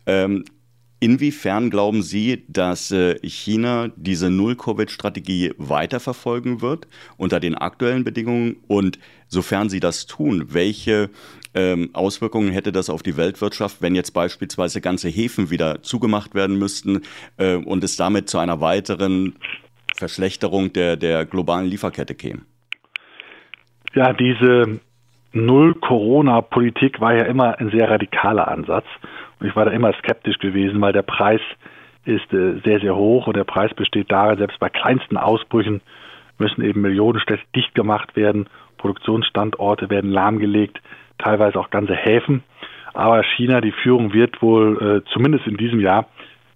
Ähm, 0.07 0.45
Inwiefern 1.04 1.68
glauben 1.68 2.00
Sie, 2.00 2.46
dass 2.49 2.90
äh, 2.90 3.18
China 3.28 3.90
diese 3.94 4.30
Null-Covid-Strategie 4.30 5.52
weiterverfolgen 5.58 6.62
wird 6.62 6.88
unter 7.18 7.40
den 7.40 7.54
aktuellen 7.54 8.04
Bedingungen? 8.04 8.56
Und 8.68 8.99
sofern 9.28 9.68
Sie 9.68 9.80
das 9.80 10.06
tun, 10.06 10.46
welche 10.54 11.11
ähm, 11.52 11.90
Auswirkungen 11.92 12.49
hätte 12.52 12.73
das 12.73 12.88
auf 12.88 13.02
die 13.02 13.18
Weltwirtschaft, 13.18 13.82
wenn 13.82 13.94
jetzt 13.94 14.12
beispielsweise 14.12 14.80
ganze 14.80 15.11
Häfen 15.11 15.50
wieder 15.50 15.82
zugemacht 15.82 16.34
werden 16.34 16.58
müssten 16.58 17.02
äh, 17.37 17.56
und 17.56 17.84
es 17.84 17.99
damit 17.99 18.30
zu 18.30 18.38
einer 18.38 18.62
weiteren 18.62 19.34
Verschlechterung 19.94 20.73
der, 20.73 20.96
der 20.96 21.26
globalen 21.26 21.66
Lieferkette 21.66 22.14
käme? 22.14 22.46
Ja, 23.94 24.14
diese 24.14 24.80
Null-Corona-Politik 25.34 26.99
war 27.02 27.14
ja 27.14 27.25
immer 27.25 27.58
ein 27.58 27.68
sehr 27.68 27.90
radikaler 27.90 28.49
Ansatz. 28.49 28.87
Ich 29.45 29.57
war 29.57 29.65
da 29.65 29.71
immer 29.71 29.93
skeptisch 29.95 30.39
gewesen, 30.39 30.81
weil 30.81 30.93
der 30.93 31.03
Preis 31.03 31.41
ist 32.05 32.33
äh, 32.33 32.61
sehr, 32.65 32.81
sehr 32.81 32.97
hoch 32.97 33.27
und 33.27 33.37
der 33.37 33.45
Preis 33.45 33.73
besteht 33.75 34.11
darin, 34.11 34.39
selbst 34.39 34.59
bei 34.59 34.69
kleinsten 34.69 35.17
Ausbrüchen 35.17 35.81
müssen 36.39 36.63
eben 36.63 36.81
Millionenstädte 36.81 37.43
dicht 37.55 37.75
gemacht 37.75 38.17
werden, 38.17 38.49
Produktionsstandorte 38.79 39.89
werden 39.89 40.11
lahmgelegt, 40.11 40.81
teilweise 41.19 41.59
auch 41.59 41.71
ganze 41.71 41.95
Häfen. 41.95 42.43
Aber 42.93 43.23
China, 43.23 43.61
die 43.61 43.73
Führung 43.73 44.13
wird 44.13 44.43
wohl 44.43 45.03
äh, 45.07 45.11
zumindest 45.13 45.47
in 45.47 45.57
diesem 45.57 45.81
Jahr 45.81 46.09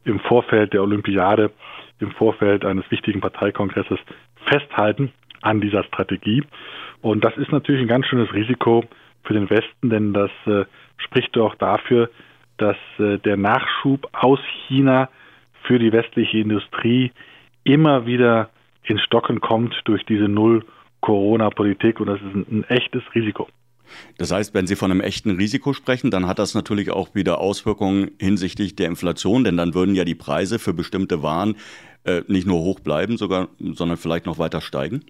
im 0.04 0.20
Vorfeld 0.20 0.72
der 0.72 0.82
Olympiade, 0.82 1.50
im 2.00 2.10
Vorfeld 2.12 2.64
eines 2.64 2.88
wichtigen 2.90 3.20
Parteikongresses 3.20 3.98
festhalten 4.46 5.12
an 5.42 5.60
dieser 5.60 5.84
Strategie. 5.84 6.44
Und 7.00 7.24
das 7.24 7.36
ist 7.36 7.52
natürlich 7.52 7.82
ein 7.82 7.88
ganz 7.88 8.06
schönes 8.06 8.32
Risiko 8.32 8.84
für 9.24 9.34
den 9.34 9.50
Westen, 9.50 9.90
denn 9.90 10.12
das 10.12 10.30
äh, 10.46 10.64
spricht 10.96 11.36
doch 11.36 11.54
dafür, 11.56 12.08
dass 12.58 12.76
äh, 12.98 13.18
der 13.18 13.36
Nachschub 13.36 14.08
aus 14.12 14.40
China 14.66 15.08
für 15.62 15.78
die 15.78 15.92
westliche 15.92 16.38
Industrie 16.38 17.12
immer 17.64 18.06
wieder 18.06 18.50
ins 18.84 19.02
Stocken 19.02 19.40
kommt 19.40 19.74
durch 19.84 20.04
diese 20.04 20.28
Null-Corona-Politik 20.28 22.00
und 22.00 22.06
das 22.06 22.20
ist 22.20 22.34
ein, 22.34 22.46
ein 22.50 22.64
echtes 22.64 23.02
Risiko. 23.14 23.48
Das 24.18 24.32
heißt, 24.32 24.54
wenn 24.54 24.66
Sie 24.66 24.76
von 24.76 24.90
einem 24.90 25.00
echten 25.00 25.30
Risiko 25.36 25.72
sprechen, 25.72 26.10
dann 26.10 26.26
hat 26.26 26.38
das 26.38 26.54
natürlich 26.54 26.90
auch 26.90 27.14
wieder 27.14 27.38
Auswirkungen 27.38 28.10
hinsichtlich 28.20 28.76
der 28.76 28.86
Inflation, 28.86 29.44
denn 29.44 29.56
dann 29.56 29.74
würden 29.74 29.94
ja 29.94 30.04
die 30.04 30.14
Preise 30.14 30.58
für 30.58 30.74
bestimmte 30.74 31.22
Waren 31.22 31.56
äh, 32.04 32.22
nicht 32.28 32.46
nur 32.46 32.60
hoch 32.60 32.80
bleiben, 32.80 33.16
sogar, 33.16 33.48
sondern 33.58 33.96
vielleicht 33.96 34.26
noch 34.26 34.38
weiter 34.38 34.60
steigen. 34.60 35.04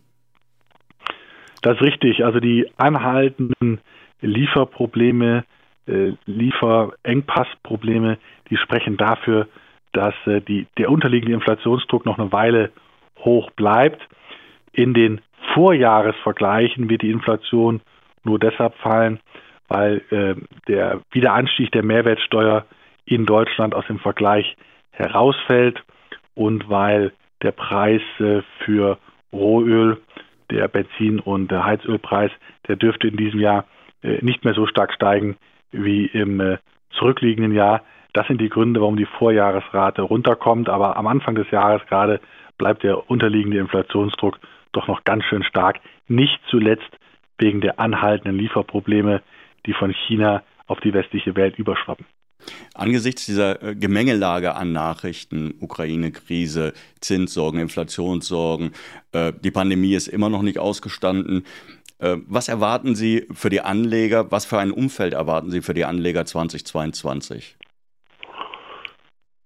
Das 1.63 1.77
ist 1.77 1.83
richtig. 1.83 2.25
Also 2.25 2.41
die 2.41 2.71
anhaltenden 2.77 3.81
Lieferprobleme, 4.21 5.45
äh, 5.89 6.13
Lieferengpassprobleme, 6.27 8.19
die 8.51 8.57
sprechen 8.57 8.97
dafür, 8.97 9.49
dass 9.93 10.15
äh, 10.27 10.41
die, 10.41 10.67
der 10.77 10.91
unterliegende 10.91 11.35
Inflationsdruck 11.35 12.07
noch 12.07 12.19
eine 12.19 12.33
Weile 12.33 12.71
hoch 13.19 13.51
bleibt. 13.53 14.07
In 14.73 14.95
den 14.95 15.21
Vorjahresvergleichen 15.55 16.89
wird 16.89 17.03
die 17.03 17.11
Inflation 17.11 17.81
nur 18.25 18.39
deshalb 18.39 18.75
fallen, 18.77 19.21
weil 19.69 20.03
äh, 20.11 20.35
der 20.69 21.01
Wiederanstieg 21.11 21.73
der 21.73 21.85
Mehrwertsteuer 21.85 22.65
in 23.05 23.27
Deutschland 23.27 23.75
aus 23.75 23.87
dem 23.87 23.99
Vergleich 23.99 24.57
herausfällt 24.93 25.83
und 26.35 26.69
weil 26.69 27.13
der 27.43 27.53
Preis 27.53 28.03
äh, 28.19 28.43
für 28.65 28.99
Rohöl 29.33 30.01
der 30.51 30.69
Benzin- 30.69 31.21
und 31.21 31.51
der 31.51 31.65
Heizölpreis, 31.65 32.31
der 32.67 32.77
dürfte 32.77 33.09
in 33.09 33.17
diesem 33.17 33.41
Jahr 33.41 33.65
äh, 34.03 34.19
nicht 34.25 34.45
mehr 34.45 34.55
so 34.55 34.67
stark 34.67 34.93
steigen 34.93 35.37
wie 35.73 36.07
im 36.07 36.41
äh, 36.41 36.59
zurückliegenden 36.91 37.53
Jahr. 37.55 37.83
Das 38.13 38.27
sind 38.27 38.41
die 38.41 38.49
Gründe, 38.49 38.81
warum 38.81 38.97
die 38.97 39.07
Vorjahresrate 39.07 40.03
runterkommt. 40.03 40.69
Aber 40.69 40.97
am 40.97 41.07
Anfang 41.07 41.35
des 41.35 41.51
Jahres 41.51 41.83
gerade 41.89 42.21
bleibt 42.57 42.83
der 42.83 43.11
unterliegende 43.11 43.59
Inflationsdruck 43.59 44.39
doch 44.73 44.89
noch 44.89 45.05
ganz 45.05 45.25
schön 45.25 45.43
stark. 45.45 45.81
Nicht 46.09 46.41
zuletzt 46.51 46.91
wegen 47.39 47.61
der 47.61 47.79
anhaltenden 47.79 48.37
Lieferprobleme, 48.37 49.23
die 49.67 49.73
von 49.73 49.93
China 49.93 50.43
auf 50.67 50.81
die 50.81 50.93
westliche 50.93 51.37
Welt 51.37 51.59
überschwappen. 51.59 52.07
Angesichts 52.75 53.27
dieser 53.27 53.63
äh, 53.63 53.75
Gemengelage 53.75 54.55
an 54.55 54.73
Nachrichten, 54.73 55.55
Ukraine-Krise, 55.61 56.73
Zinssorgen, 57.01 57.61
Inflationssorgen, 57.61 58.73
äh, 59.13 59.33
die 59.43 59.51
Pandemie 59.51 59.95
ist 59.95 60.07
immer 60.07 60.29
noch 60.29 60.43
nicht 60.43 60.59
ausgestanden. 60.59 61.45
Äh, 61.99 62.17
was 62.27 62.49
erwarten 62.49 62.95
Sie 62.95 63.27
für 63.33 63.51
die 63.51 63.61
Anleger? 63.61 64.31
Was 64.31 64.47
für 64.47 64.59
ein 64.59 64.71
Umfeld 64.71 65.15
erwarten 65.15 65.51
Sie 65.51 65.63
für 65.63 65.75
die 65.75 65.85
Anleger 65.85 66.25
2022? 66.25 67.57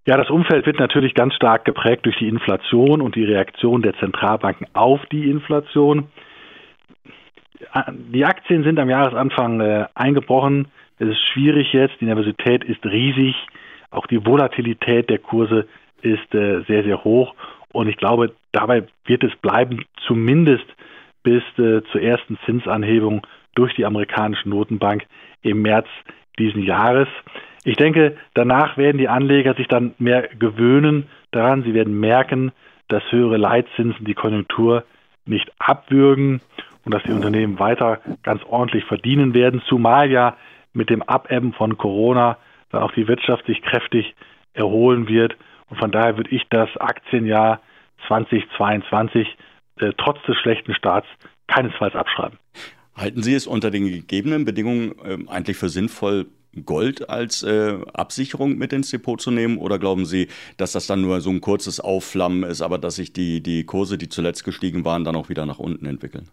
Ja, 0.06 0.16
das 0.16 0.30
Umfeld 0.30 0.66
wird 0.66 0.80
natürlich 0.80 1.14
ganz 1.14 1.34
stark 1.34 1.64
geprägt 1.64 2.04
durch 2.06 2.16
die 2.18 2.28
Inflation 2.28 3.00
und 3.00 3.14
die 3.14 3.24
Reaktion 3.24 3.82
der 3.82 3.96
Zentralbanken 3.98 4.66
auf 4.72 5.00
die 5.12 5.30
Inflation. 5.30 6.08
Die 8.12 8.24
Aktien 8.24 8.64
sind 8.64 8.80
am 8.80 8.90
Jahresanfang 8.90 9.60
äh, 9.60 9.86
eingebrochen. 9.94 10.66
Es 10.98 11.08
ist 11.08 11.28
schwierig 11.28 11.72
jetzt, 11.72 12.00
die 12.00 12.06
Nervosität 12.06 12.64
ist 12.64 12.84
riesig, 12.84 13.36
auch 13.90 14.06
die 14.06 14.26
Volatilität 14.26 15.08
der 15.08 15.18
Kurse 15.18 15.68
ist 16.02 16.34
äh, 16.34 16.62
sehr, 16.66 16.82
sehr 16.82 17.04
hoch. 17.04 17.34
Und 17.72 17.88
ich 17.88 17.96
glaube, 17.96 18.32
dabei 18.50 18.84
wird 19.06 19.22
es 19.22 19.34
bleiben, 19.36 19.84
zumindest 20.06 20.66
bis 21.22 21.42
äh, 21.58 21.82
zur 21.90 22.00
ersten 22.00 22.38
Zinsanhebung 22.44 23.26
durch 23.54 23.74
die 23.74 23.84
amerikanische 23.84 24.48
Notenbank 24.48 25.04
im 25.42 25.62
März 25.62 25.86
diesen 26.38 26.62
Jahres. 26.62 27.08
Ich 27.64 27.76
denke, 27.76 28.16
danach 28.34 28.76
werden 28.76 28.98
die 28.98 29.08
Anleger 29.08 29.54
sich 29.54 29.68
dann 29.68 29.94
mehr 29.98 30.28
gewöhnen 30.38 31.08
daran. 31.30 31.62
Sie 31.62 31.74
werden 31.74 31.98
merken, 31.98 32.52
dass 32.88 33.02
höhere 33.10 33.36
Leitzinsen 33.36 34.04
die 34.04 34.14
Konjunktur 34.14 34.84
nicht 35.24 35.50
abwürgen 35.58 36.40
und 36.84 36.92
dass 36.92 37.02
die 37.04 37.12
Unternehmen 37.12 37.58
weiter 37.58 38.00
ganz 38.22 38.42
ordentlich 38.44 38.84
verdienen 38.84 39.34
werden, 39.34 39.62
zumal 39.68 40.10
ja 40.10 40.36
mit 40.72 40.90
dem 40.90 41.02
Abebben 41.02 41.52
von 41.52 41.78
Corona 41.78 42.38
dann 42.70 42.82
auch 42.82 42.92
die 42.92 43.06
Wirtschaft 43.06 43.46
sich 43.46 43.62
kräftig 43.62 44.14
erholen 44.54 45.08
wird. 45.08 45.36
Und 45.70 45.78
von 45.78 45.92
daher 45.92 46.16
würde 46.16 46.30
ich 46.30 46.42
das 46.50 46.68
Aktienjahr 46.78 47.60
2022 48.08 49.28
äh, 49.76 49.92
trotz 49.96 50.22
des 50.26 50.36
schlechten 50.38 50.74
Starts 50.74 51.06
keinesfalls 51.46 51.94
abschreiben. 51.94 52.38
Halten 52.94 53.22
Sie 53.22 53.34
es 53.34 53.46
unter 53.46 53.70
den 53.70 53.86
gegebenen 53.86 54.44
Bedingungen 54.44 54.94
äh, 55.04 55.18
eigentlich 55.28 55.56
für 55.56 55.68
sinnvoll, 55.68 56.26
Gold 56.66 57.08
als 57.08 57.42
äh, 57.42 57.78
Absicherung 57.94 58.58
mit 58.58 58.72
ins 58.72 58.90
Depot 58.90 59.20
zu 59.20 59.30
nehmen? 59.30 59.56
Oder 59.56 59.78
glauben 59.78 60.04
Sie, 60.04 60.28
dass 60.58 60.72
das 60.72 60.86
dann 60.86 61.00
nur 61.00 61.20
so 61.20 61.30
ein 61.30 61.40
kurzes 61.40 61.80
Aufflammen 61.80 62.42
ist, 62.42 62.60
aber 62.60 62.78
dass 62.78 62.96
sich 62.96 63.12
die, 63.12 63.42
die 63.42 63.64
Kurse, 63.64 63.96
die 63.96 64.08
zuletzt 64.08 64.44
gestiegen 64.44 64.84
waren, 64.84 65.04
dann 65.04 65.16
auch 65.16 65.30
wieder 65.30 65.46
nach 65.46 65.58
unten 65.58 65.86
entwickeln? 65.86 66.28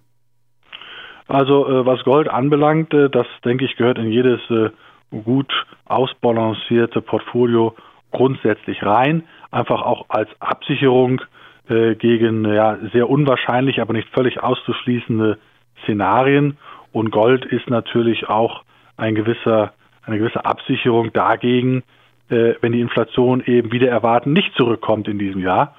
Also 1.28 1.67
äh, 1.67 1.86
was 1.86 2.04
Gold 2.04 2.28
anbelangt, 2.28 2.93
äh, 2.93 3.10
das 3.10 3.28
denke 3.45 3.63
ich 3.63 3.78
gehört 3.78 3.97
in 3.97 4.12
jedes 4.12 4.41
äh, 4.49 4.71
gut 5.12 5.52
ausbalancierte 5.86 7.02
Portfolio 7.02 7.75
grundsätzlich 8.12 8.84
rein, 8.84 9.23
einfach 9.52 9.82
auch 9.82 10.06
als 10.10 10.30
Absicherung 10.39 11.21
äh, 11.70 11.96
gegen 11.96 12.46
ja, 12.46 12.78
sehr 12.94 13.10
unwahrscheinlich, 13.10 13.82
aber 13.82 13.94
nicht 13.94 14.10
völlig 14.10 14.42
auszuschließende 14.42 15.38
Szenarien. 15.84 16.58
Und 16.92 17.12
Gold 17.12 17.46
ist 17.46 17.70
natürlich 17.70 18.28
auch 18.28 18.64
ein 18.98 19.16
gewisser, 19.16 19.74
eine 20.04 20.18
gewisse 20.18 20.46
Absicherung 20.46 21.14
dagegen, 21.14 21.84
äh, 22.30 22.54
wenn 22.62 22.72
die 22.72 22.82
Inflation 22.82 23.44
eben 23.46 23.72
wieder 23.72 23.90
erwarten 23.90 24.34
nicht 24.34 24.54
zurückkommt 24.56 25.08
in 25.08 25.20
diesem 25.20 25.42
Jahr. 25.42 25.76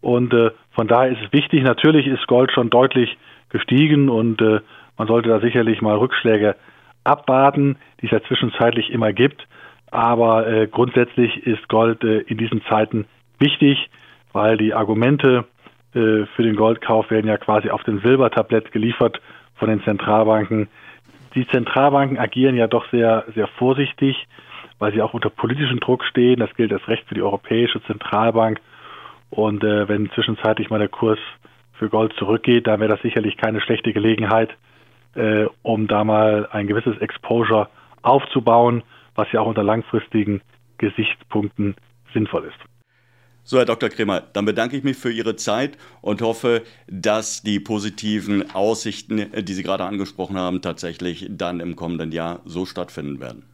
Und 0.00 0.32
äh, 0.34 0.50
von 0.72 0.88
daher 0.88 1.12
ist 1.12 1.22
es 1.24 1.32
wichtig, 1.32 1.62
natürlich 1.62 2.06
ist 2.06 2.26
Gold 2.26 2.52
schon 2.52 2.70
deutlich 2.70 3.16
gestiegen 3.50 4.08
und 4.08 4.40
äh, 4.42 4.60
man 4.98 5.08
sollte 5.08 5.28
da 5.28 5.40
sicherlich 5.40 5.80
mal 5.80 5.96
Rückschläge 5.96 6.56
abwarten, 7.04 7.76
die 8.00 8.06
es 8.06 8.12
ja 8.12 8.22
zwischenzeitlich 8.22 8.90
immer 8.90 9.12
gibt. 9.12 9.46
Aber 9.90 10.46
äh, 10.46 10.66
grundsätzlich 10.66 11.46
ist 11.46 11.68
Gold 11.68 12.02
äh, 12.02 12.20
in 12.20 12.36
diesen 12.36 12.62
Zeiten 12.64 13.06
wichtig, 13.38 13.90
weil 14.34 14.58
die 14.58 14.74
Argumente 14.74 15.46
äh, 15.94 16.26
für 16.36 16.42
den 16.42 16.56
Goldkauf 16.56 17.10
werden 17.10 17.28
ja 17.28 17.38
quasi 17.38 17.70
auf 17.70 17.84
dem 17.84 18.00
Silbertablett 18.00 18.72
geliefert 18.72 19.22
von 19.54 19.70
den 19.70 19.82
Zentralbanken. 19.84 20.68
Die 21.34 21.46
Zentralbanken 21.48 22.18
agieren 22.18 22.56
ja 22.56 22.66
doch 22.66 22.84
sehr, 22.90 23.24
sehr 23.34 23.46
vorsichtig, 23.46 24.26
weil 24.78 24.92
sie 24.92 25.00
auch 25.00 25.14
unter 25.14 25.30
politischem 25.30 25.80
Druck 25.80 26.04
stehen. 26.04 26.40
Das 26.40 26.54
gilt 26.56 26.72
erst 26.72 26.88
recht 26.88 27.08
für 27.08 27.14
die 27.14 27.22
Europäische 27.22 27.82
Zentralbank. 27.84 28.60
Und 29.30 29.62
äh, 29.64 29.88
wenn 29.88 30.10
zwischenzeitlich 30.10 30.68
mal 30.68 30.80
der 30.80 30.88
Kurs 30.88 31.18
für 31.72 31.88
Gold 31.88 32.12
zurückgeht, 32.14 32.66
dann 32.66 32.80
wäre 32.80 32.90
das 32.90 33.02
sicherlich 33.02 33.36
keine 33.36 33.60
schlechte 33.60 33.92
Gelegenheit, 33.92 34.50
äh, 35.14 35.46
um 35.62 35.86
da 35.86 36.02
mal 36.02 36.48
ein 36.50 36.66
gewisses 36.66 36.98
Exposure 36.98 37.68
aufzubauen, 38.02 38.82
was 39.14 39.30
ja 39.30 39.40
auch 39.40 39.46
unter 39.46 39.62
langfristigen 39.62 40.40
Gesichtspunkten 40.78 41.76
sinnvoll 42.12 42.44
ist. 42.44 42.73
So, 43.46 43.58
Herr 43.58 43.66
Dr. 43.66 43.90
Kremer, 43.90 44.22
dann 44.32 44.46
bedanke 44.46 44.74
ich 44.74 44.84
mich 44.84 44.96
für 44.96 45.12
Ihre 45.12 45.36
Zeit 45.36 45.76
und 46.00 46.22
hoffe, 46.22 46.62
dass 46.86 47.42
die 47.42 47.60
positiven 47.60 48.50
Aussichten, 48.54 49.30
die 49.44 49.52
Sie 49.52 49.62
gerade 49.62 49.84
angesprochen 49.84 50.38
haben, 50.38 50.62
tatsächlich 50.62 51.26
dann 51.28 51.60
im 51.60 51.76
kommenden 51.76 52.10
Jahr 52.10 52.40
so 52.46 52.64
stattfinden 52.64 53.20
werden. 53.20 53.44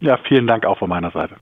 Ja, 0.00 0.18
vielen 0.28 0.46
Dank 0.46 0.66
auch 0.66 0.78
von 0.78 0.90
meiner 0.90 1.10
Seite. 1.12 1.36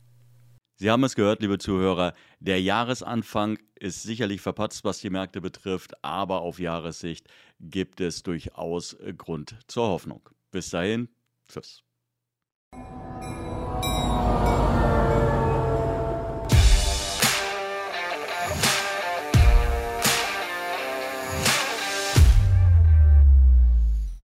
Sie 0.77 0.89
haben 0.89 1.03
es 1.03 1.17
gehört, 1.17 1.41
liebe 1.41 1.59
Zuhörer, 1.59 2.13
der 2.39 2.61
Jahresanfang 2.61 3.59
ist 3.75 4.05
sicherlich 4.05 4.41
verpatzt, 4.41 4.85
was 4.85 5.01
die 5.01 5.11
Märkte 5.11 5.41
betrifft, 5.41 5.95
aber 6.03 6.43
auf 6.43 6.61
Jahressicht 6.61 7.27
gibt 7.59 8.01
es 8.01 8.23
durchaus 8.23 8.97
Grund 9.17 9.57
zur 9.67 9.89
Hoffnung. 9.89 10.29
Bis 10.53 10.71
dahin, 10.71 11.09
tschüss. 11.49 11.83